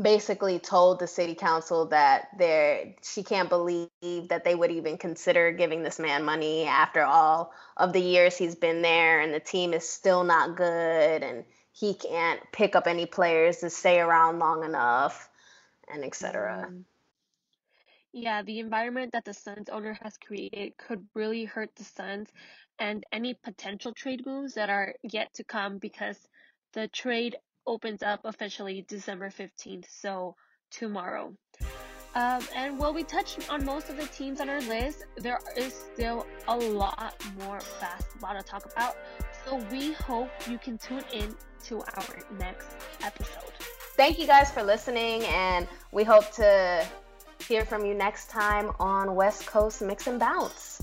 basically 0.00 0.60
told 0.60 1.00
the 1.00 1.06
city 1.06 1.34
council 1.34 1.86
that 1.86 2.28
they 2.38 2.96
she 3.02 3.24
can't 3.24 3.48
believe 3.48 3.88
that 4.28 4.44
they 4.44 4.54
would 4.54 4.70
even 4.70 4.98
consider 4.98 5.50
giving 5.50 5.82
this 5.82 5.98
man 5.98 6.24
money 6.24 6.64
after 6.64 7.02
all 7.02 7.52
of 7.76 7.92
the 7.92 8.00
years 8.00 8.36
he's 8.36 8.54
been 8.54 8.82
there 8.82 9.20
and 9.20 9.34
the 9.34 9.40
team 9.40 9.72
is 9.72 9.88
still 9.88 10.22
not 10.22 10.56
good 10.56 11.22
and 11.22 11.44
he 11.72 11.94
can't 11.94 12.40
pick 12.52 12.76
up 12.76 12.86
any 12.86 13.06
players 13.06 13.58
to 13.58 13.70
stay 13.70 13.98
around 13.98 14.38
long 14.38 14.62
enough 14.62 15.28
and 15.92 16.04
etc. 16.04 16.68
Mm. 16.70 16.84
Yeah, 18.12 18.42
the 18.42 18.58
environment 18.58 19.12
that 19.12 19.24
the 19.24 19.34
Suns 19.34 19.68
owner 19.68 19.98
has 20.02 20.16
created 20.16 20.76
could 20.78 21.06
really 21.14 21.44
hurt 21.44 21.70
the 21.76 21.84
Suns 21.84 22.28
and 22.78 23.04
any 23.12 23.34
potential 23.34 23.92
trade 23.92 24.24
moves 24.24 24.54
that 24.54 24.70
are 24.70 24.94
yet 25.02 25.32
to 25.34 25.44
come 25.44 25.78
because 25.78 26.16
the 26.72 26.88
trade 26.88 27.36
opens 27.66 28.02
up 28.02 28.20
officially 28.24 28.84
December 28.88 29.28
15th, 29.28 29.86
so 29.90 30.34
tomorrow. 30.70 31.34
Um, 32.14 32.42
and 32.56 32.78
while 32.78 32.94
we 32.94 33.04
touched 33.04 33.50
on 33.50 33.64
most 33.64 33.90
of 33.90 33.96
the 33.96 34.06
teams 34.06 34.40
on 34.40 34.48
our 34.48 34.60
list, 34.62 35.04
there 35.18 35.38
is 35.56 35.74
still 35.92 36.26
a 36.48 36.56
lot 36.56 37.14
more 37.38 37.60
basketball 37.80 38.34
to 38.34 38.42
talk 38.42 38.64
about. 38.72 38.96
So 39.44 39.56
we 39.70 39.92
hope 39.92 40.30
you 40.48 40.58
can 40.58 40.78
tune 40.78 41.04
in 41.12 41.34
to 41.64 41.80
our 41.80 42.16
next 42.38 42.68
episode. 43.02 43.47
Thank 43.98 44.20
you 44.20 44.28
guys 44.28 44.48
for 44.48 44.62
listening, 44.62 45.24
and 45.24 45.66
we 45.90 46.04
hope 46.04 46.30
to 46.34 46.86
hear 47.48 47.64
from 47.64 47.84
you 47.84 47.94
next 47.94 48.30
time 48.30 48.70
on 48.78 49.16
West 49.16 49.44
Coast 49.44 49.82
Mix 49.82 50.06
and 50.06 50.20
Bounce. 50.20 50.80